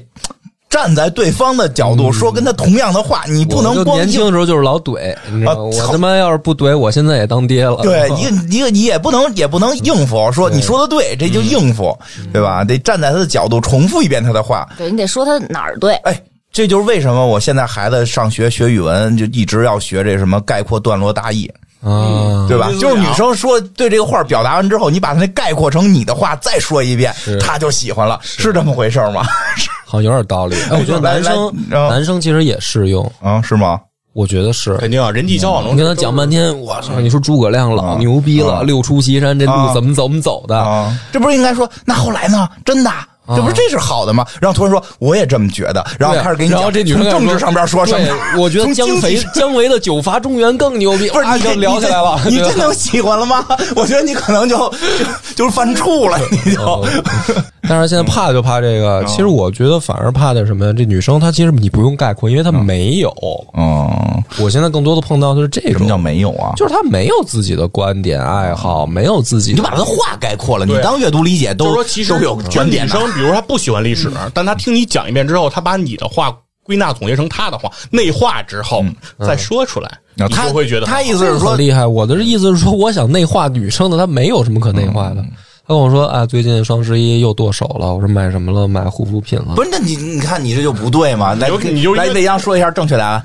[0.73, 5.61] 站在对方的角度说跟他同样的话，你不能光硬年轻的时候就是老怼，你知道吗？
[5.61, 7.77] 啊我他妈要是不怼，我现在也当爹了。
[7.83, 11.95] 对一个 一个你也不能也不能应付，说你说的对，这就应付，
[12.33, 12.65] 对吧？
[12.65, 14.67] 得站在他的角度重复一遍他的话。
[14.79, 16.19] 对你得说他哪儿对，哎，
[16.51, 21.47] 这就是为什么我现在孩子上学学语文就一直要学这什么概括、段落、大意，
[21.83, 22.69] 啊，对吧？
[22.71, 29.23] 嗯就是女生说对这个话表达完之后，你把它那概括成你的话再说一遍，他就喜欢了，是这么回事吗？
[29.93, 30.57] 好像有点道理。
[30.73, 33.79] 哎，我觉得男生男生其实也适用，啊，是吗？
[34.15, 34.75] 我觉得是。
[34.79, 36.99] 肯定啊，人际交往中你跟他讲半天，我操！
[36.99, 40.57] 你说诸葛亮老啊牛逼了，啊六出祁山这路啊怎么怎么走的？
[40.57, 42.49] 啊，这不是应该说那后来呢？
[42.65, 42.91] 真的。
[43.29, 44.27] 这不是这是好的吗？
[44.41, 48.07] 然后突然说我也这么觉得，然后开始给你讲然后这女生从政治上边说什么，
[48.37, 52.21] 我觉得姜维姜维的九伐中原更牛逼，不是你就聊起来了。
[52.27, 53.47] 你真的喜欢了吗？
[53.77, 54.57] 我觉得你可能就
[55.35, 56.85] 就就是犯怵了，你就
[57.69, 60.73] 但是现在怕就怕这嗯个，其实我觉得反而怕的什么呀？
[60.77, 63.09] 这女生她其实你不用概括，因为她没有。
[63.57, 63.89] 嗯，
[64.41, 66.53] 我现在更多的碰到的是这种，什么叫没有啊？
[66.57, 72.99] 就是她没有自己的观点爱好，没有自己，你就把她的话概括了，你当阅读理解都都有这观点的。
[72.99, 78.85] 女生，比如他不喜欢历史，但他听你讲一遍之后，他把你的话归纳总结成他的话，内化之后
[79.21, 79.91] 再说出来，
[80.31, 81.87] 他就会觉得他意思是说很厉害。
[81.87, 85.25] 我的意思是说，我想内化女生的，她没有什么可内化嗯的。
[85.65, 87.95] 他跟我说啊，最近双十一又剁手了。
[87.95, 88.67] 我说买什么了？
[88.67, 89.55] 买护肤品了。
[89.55, 89.71] 不是？
[89.71, 91.35] 那你你看你这就不对嘛？
[91.35, 93.25] 来，你就来未央说一下正确答案。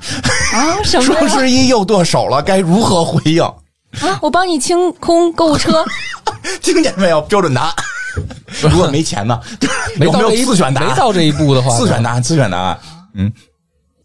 [0.52, 1.28] 啊什么双？
[1.28, 3.42] 十一又剁手了，该如何回应？
[3.42, 5.84] 啊，我帮你清空购物车，
[6.62, 7.20] 听见没有？
[7.22, 7.74] 标准答案。
[8.62, 9.40] 如果没钱呢？
[10.06, 10.90] 有没有没到这一自选答案？
[10.90, 12.78] 没到这一步的话，自选答案，自选答案。
[13.14, 13.32] 嗯，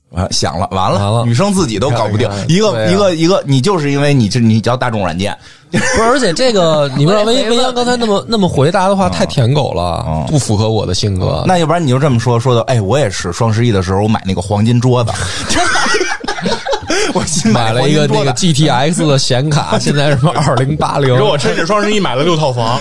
[0.09, 2.29] 完想了，完了，完了女生自己都搞不定。
[2.47, 5.35] 一个、啊一个一个，你就是因为你这你叫大众软件，
[5.71, 11.43] 不是，而且这个 你不知道魏魏阳刚才那么那么回答的话太舔狗了哦，不符合我的性格。
[11.47, 15.11] 那要不然你就这么说说的，哎，我也是双十一的时候我买那个黄金桌子，
[17.13, 22.79] 我新买了一个那个 GTX 的显卡，现在什么 二零八零你，说我趁着双十一买了六套房，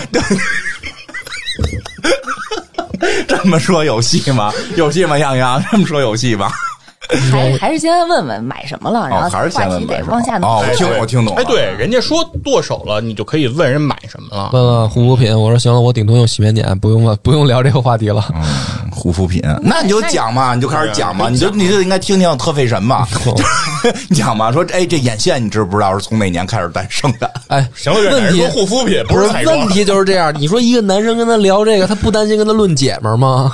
[3.27, 4.51] 这么说有戏吗？
[4.75, 5.17] 有戏吗？
[5.17, 6.51] 杨洋这么说有戏吗？
[7.31, 11.41] 还还是先问问买什么了，然哦，后还是先话题问买什么得往下哦，我听我听懂了。
[11.41, 14.49] 哎，对，人家说剁手了，你就可以问人买什么了。
[14.53, 18.23] 问问护肤品，我说行了，我顶多用洗面奶，不用了，不用聊这个话题了。
[18.91, 23.07] 护肤品，那你就讲嘛，你就开始讲嘛，你就你就应该听听特费神嘛，
[24.09, 27.29] 你讲嘛，说哎，这眼线你知不知道是从哪年开始诞生的？
[27.47, 30.33] 哎， 行了，问题人说护肤品不是问题就是这样。
[30.39, 33.53] 你说一个男生跟他聊这个，他不担心跟他论姐们儿吗？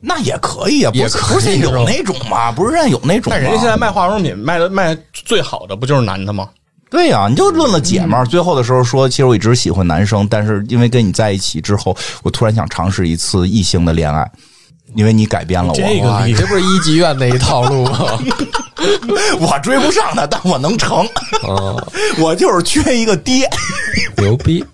[0.00, 2.52] 那也可以啊，不是有那种吗？
[2.52, 3.36] 不是现在有那种吗？
[3.36, 6.48] 但人家现在卖化妆品卖的卖最好的不就是男的吗？
[6.90, 14.26] 对呀、你就论了姐们儿，最后的时候说，其实我一直喜欢男生，但是因为跟你在一起之后，我突然想尝试一次异性的恋爱，
[14.94, 18.18] 因为你改变了我，这个你，这不是一级院那一套路吗？
[19.38, 21.06] 我追不上他，但我能成，
[21.42, 21.76] 哦，
[22.18, 23.46] 我就是缺一个爹。
[24.16, 24.64] 牛逼！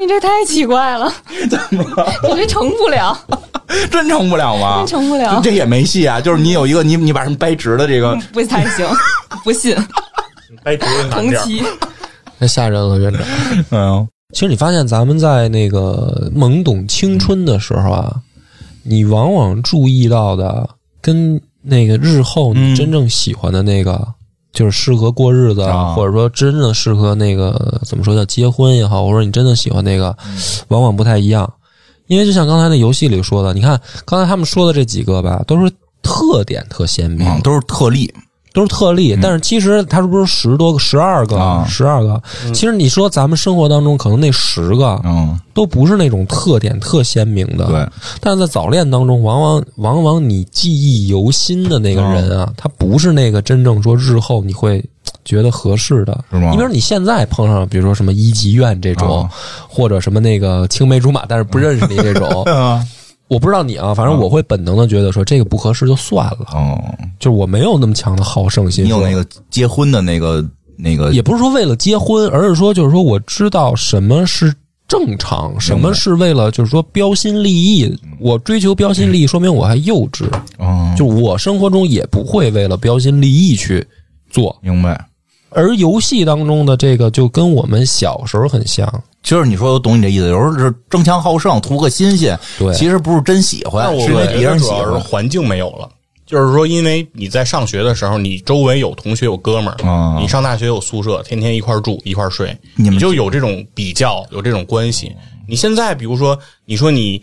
[0.00, 1.12] 你这太奇怪了，
[1.50, 1.84] 怎么
[2.28, 3.16] 你这成不了，
[3.90, 4.76] 真成不了吗？
[4.78, 6.20] 真成不了这也没戏啊！
[6.20, 8.86] 就是你有一个你你把什么掰直的这个，不太行，
[9.44, 9.76] 不信。
[10.64, 11.62] 掰直的同期
[12.38, 13.22] 太吓人了，院长。
[13.70, 18.14] 嗯，其实你发现咱们在那个懵懂青春的时候啊，
[18.82, 20.68] 你往往注意到的
[21.02, 24.06] 跟那个日后你真正喜欢的那个，
[24.58, 30.16] 就是适合过日子，啊或者说真正适合那个怎么说叫结婚也好，或者说你真的喜欢那个，
[30.66, 31.48] 往往不太一样。
[32.08, 35.70] 因为就像刚才那游戏里说的，你看刚才他们说的这几个吧，都是
[36.02, 38.12] 特点特鲜明，嗯，都是特例，
[38.52, 42.20] 都是特例，但是其实他是不是十多个、十二个啊、十二个？
[42.52, 47.88] 其实你说咱们生活当中可能那十个嗯，都不是那种特点特鲜明的，对。
[48.20, 54.84] 但是在早恋当中，往往往往你记忆犹新的那个人嗯啊，他不是那个真正说日后你会
[55.24, 56.50] 觉得合适的，是吗？
[56.50, 59.30] 你比如你现在碰上，比如说什么一级院这种，啊。
[59.68, 62.84] 或者什么那个青梅竹马，但是不认识你这种， 嗯，
[63.28, 66.82] 我不知道你啊，反正我会本能的觉得说这个不合适就算了，哦，
[67.18, 70.44] 就是我没有那么强的好胜心，说你有那个结婚的那个
[70.76, 74.54] 那个，也不是说为了结婚，而是说就是说我知道什么是
[74.86, 77.94] 正常，什么是为了就是说标新立异。
[78.18, 80.24] 我追求标新立异，说明我还幼稚。
[80.56, 83.86] 哦，就我生活中也不会为了标新立异去
[84.30, 84.56] 做。
[84.62, 84.98] 明白。
[85.50, 88.86] 而游戏当中的这个就跟我们小时候很像，
[89.22, 94.84] 就是你说我懂你这意思，有时候是争强好胜，图个新鲜，对其实不是真喜欢，我是因为别觉得主人喜欢。
[94.84, 95.88] 是环境没有了。
[96.26, 105.10] 就是说，因为你在上学的时候，你周围有同学有哥们儿，啊你上大学有宿舍，天天一块儿住一块儿睡，你们就有这种比较，有这种关系。
[105.48, 107.18] 你现在比如说，你说你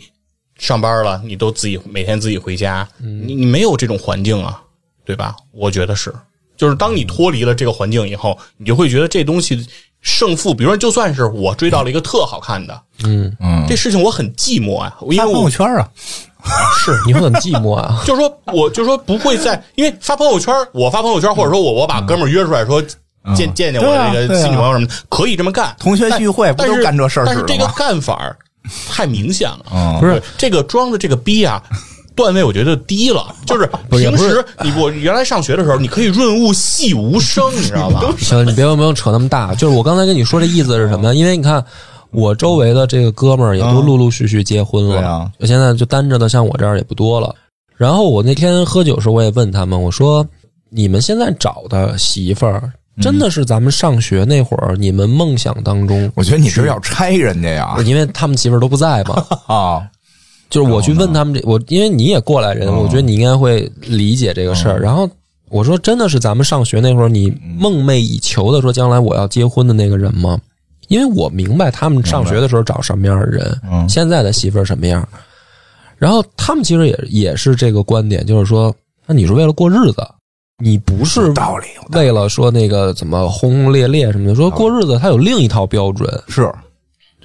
[0.58, 4.60] 上班了，你都自己每天自己回家，你你没有这种环境啊，
[5.04, 5.36] 对吧？
[5.52, 6.12] 我觉得是，
[6.56, 9.66] 就是当你脱离了这个环境以后，你就会觉得这东西
[10.00, 15.88] 胜负，比如说，就算是我追到了一个特好看的，嗯，嗯，这事情我很寂寞啊，因为发朋友圈啊，
[16.78, 18.02] 是你会很寂寞啊。
[18.06, 22.80] 就是说，我就是说不会在，因为发朋友圈，我发朋友圈，或者说我我把哥们儿约出来说
[23.34, 25.74] 见见见我的这个新女朋友什么的，可以这么干。
[25.78, 27.66] 同学聚会不但是都干这事儿但是这个？
[27.76, 28.36] 干法儿
[28.88, 31.62] 太明显了，嗯，不是这个装的这个逼啊。
[32.16, 38.02] 段位我觉得低了，就是平时你我原来上学的时候，你可以润物细无声，你知道吧？
[38.18, 39.54] 行，你别不用扯那么大。
[39.54, 41.14] 就是我刚才跟你说这意思是什么呢？
[41.14, 41.64] 因为你看，
[42.10, 47.34] 我周围的这个哥们儿也都陆陆续续结婚了，对啊现在就单着的像我这样也不多了。
[47.76, 50.26] 然后我那天喝酒时候，我也问他们，我说
[50.70, 56.10] ：“你们现在找的媳妇儿，真的是咱们上学那会儿你们梦想当中？
[56.14, 59.22] 我觉得你是要拆人家呀因为他们媳妇儿都不在嘛。
[59.46, 59.82] 啊，
[60.48, 64.80] 就是我去问他们这，我因为你也过来人，我觉得你应该会理解这个事儿。
[64.80, 65.08] 然后
[65.48, 70.38] 我说，真的是咱们上学那会儿，你梦寐以求的说将来我要结婚的那个人吗？
[70.88, 75.06] 因为我明白他们上学的时候找什么样的人，嗯现在的媳妇儿什么样。
[75.98, 78.72] 然后他们其实也也是这个观点，就是说，
[79.06, 80.06] 那你是为了过日子，
[80.62, 86.08] 你不是道理，有道理为了说那个怎么轰轰烈烈什么的，说过日子他有另一套标准。
[86.28, 86.48] 是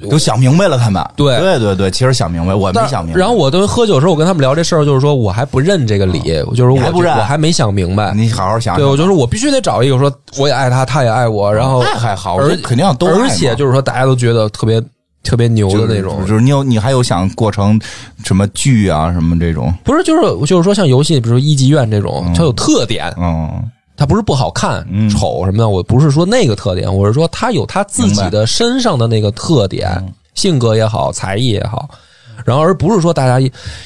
[0.09, 1.03] 都想明白了，他们。
[1.15, 1.39] 对。
[1.39, 3.19] 对对对，其实想明白，我没想明白。
[3.19, 6.21] 然后我都喝酒的时候，我跟他们聊这事儿，就是说我还不认这个理，
[6.55, 7.13] 就是我还不认？
[7.17, 8.13] 我还没想明白。
[8.15, 14.81] 你好好想想，对，我就说我必须得找一个说我也爱他，他也爱我，然后那还好，我而肯定要都爱而且就是说大家都觉得特别
[15.23, 16.15] 特别牛的那种。
[16.15, 17.79] 就，是就是你有你还有想过成
[18.23, 23.49] 什么剧啊什么这种，不是就是就是说像游戏，比如说一级院这种，它有特点，嗯
[23.95, 31.89] 它不是不好看、嗯丑什么的，我不是说那个特点，我是说他有他自己的身上的那个特点，嗯性格也好，才艺也好，
[32.45, 33.39] 然后而不是说大家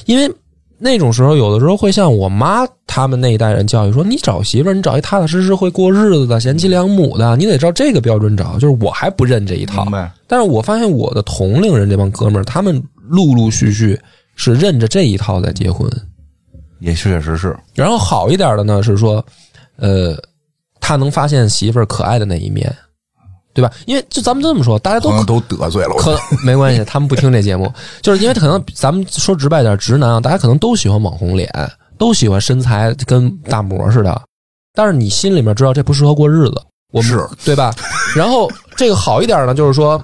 [0.05, 0.31] 因为。
[0.77, 9.87] 那种时候，有的时候会像我妈他们那一代人教育说：“你找媳妇儿，你找一踏踏实实会过日子的、贤妻良母的，你得照这个标准找。”就是我还不认这一套
[10.27, 13.97] 但是我发现我的同龄人这帮哥们儿，他们陆陆续续
[14.35, 15.89] 是认着这一套在结婚。
[16.81, 19.25] 也确实是，然后好一点的呢是说，
[19.77, 20.17] 呃，
[20.79, 22.73] 他能发现媳妇儿可爱的那一面，
[23.53, 23.71] 对吧？
[23.85, 26.01] 因为就咱们这么说，大家都都得罪了我。
[26.01, 27.71] 可没关系，他们不听这节目，
[28.01, 31.49] 就是因为可能咱们说直白点，直男啊，大家可能都喜欢网红脸，
[31.97, 34.21] 都喜欢身材跟大模似的，
[34.73, 36.61] 但是你心里面知道这不适合过日子，
[36.91, 37.73] 我们是对吧？
[38.15, 40.03] 然后这个好一点呢，就是说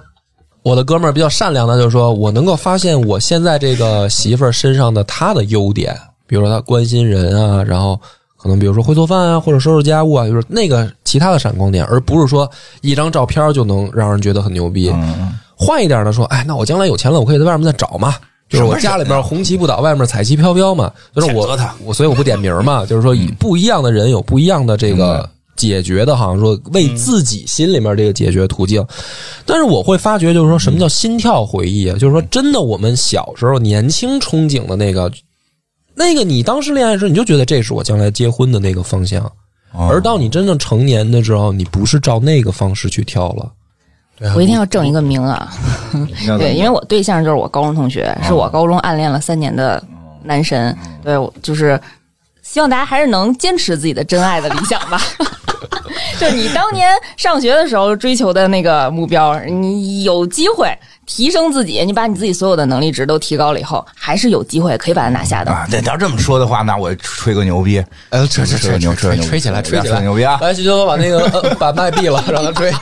[0.64, 8.00] 我的哥们儿比较善良的，就是说我能够发现我现在这个媳妇儿身上的她的优点，比如说她关心人啊，然后
[8.42, 12.50] 可能比如说会做饭啊，或者收拾家务啊，就是那个其他的闪光点，而不是说
[12.82, 14.90] 一张照片就能让人觉得很牛逼。
[14.90, 18.16] 嗯，换一点的说，哎，那我将来有钱了，我可以在外面再找嘛。
[18.50, 20.92] 就是我家里边红旗不倒，外面彩旗飘飘嘛。
[21.16, 22.86] 就是我我所以我不点名嘛。
[22.86, 28.86] 就是说，以不一样的人有不一样的这个解决的，好像说为自己心里面这个解决途径。
[29.46, 31.98] 但是我会发觉，就是说什么叫心跳回忆啊？
[31.98, 35.10] 就是说，真的我们小时候年轻憧憬的那个，
[35.94, 39.24] 那个你当时恋爱时，你就觉得这是我将来结婚的那个方向。
[39.74, 43.52] 哦而到你真正成年的时候，你不是照那个方式去跳了。
[44.36, 45.52] 我一定要挣一个名啊！
[46.38, 49.82] 对，因为我对象就是我高中同学，是我高中暗恋了三年的
[50.24, 50.78] 男神。
[51.02, 51.80] 对，我就是
[52.44, 55.02] 希望大家还是能坚持自己的真爱的理想吧。
[56.20, 60.68] 就你当年上学的时候追求的那个目标，你有机会
[61.06, 65.52] 提升自己，你把你自己所有的能力值都提高了以后，还是有机会可以把它拿下的。
[65.52, 70.38] 啊，那要这么说的话，那我吹个牛逼，呃，吹吹吹吹个牛逼，吹起来，吹起来，吹牛逼啊！
[70.42, 72.72] 来，徐秋把那个呃把麦闭了，让他吹。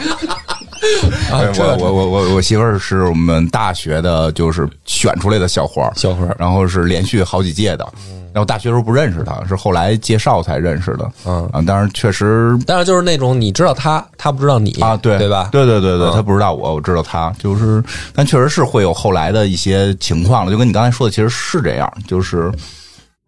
[1.29, 7.85] 啊，我我我我我媳妇儿是我们大学的，就是选出来的校花，校花然后是连续好几届的。
[8.31, 11.11] 然后大学时候不认识她，是后来介绍才认识的。
[11.25, 15.49] 嗯啊，当然确实但是就是那种你知道他，他不知道你啊，对对吧？
[15.51, 17.83] 对对对对，嗯他不知道我，我知道他，就是，
[18.15, 22.51] 但确实是会有后来的一些情况了，就跟你刚才说的，其实是这样，就是，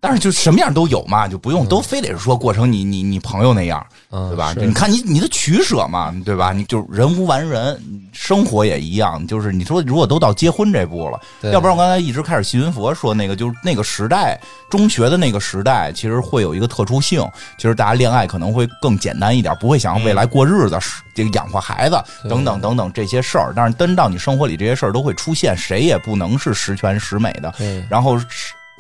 [0.04, 4.52] 但是就什么样都有嘛，就不用都非得是说过成你你你朋友那样，嗯对吧？
[4.56, 6.52] 是你看你你的取舍嘛，对吧？
[6.52, 7.80] 你就人无完人，
[8.12, 11.22] 生活也一样，就是你说如果都到结婚这步了，
[11.52, 14.42] 要不然我刚才一直开始信云佛说那个，就是那个时代，
[14.72, 17.24] 中学的那个时代，其实会有一个特殊性，
[17.58, 20.80] 其实大家恋爱可能会更简单一点，不会想要未来过日子，
[21.14, 23.54] 这个养活孩子等等等等这些事儿。
[23.56, 27.54] 但是真到你生活里，这些事儿都会出现，谁也不能是十全十美的。
[27.56, 28.26] 对然后是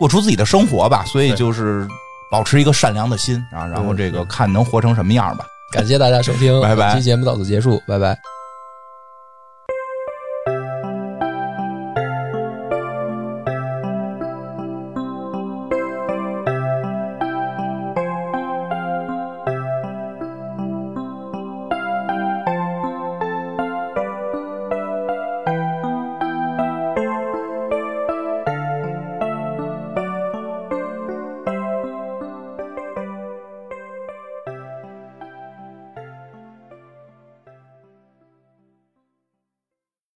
[0.01, 1.87] 过出自己的生活吧，所以就是
[2.31, 5.45] 保持一个善良的心啊，然后这个看能活成什么样吧。
[5.71, 8.17] 感谢大家收听，拜拜本期节目到此结束，拜拜。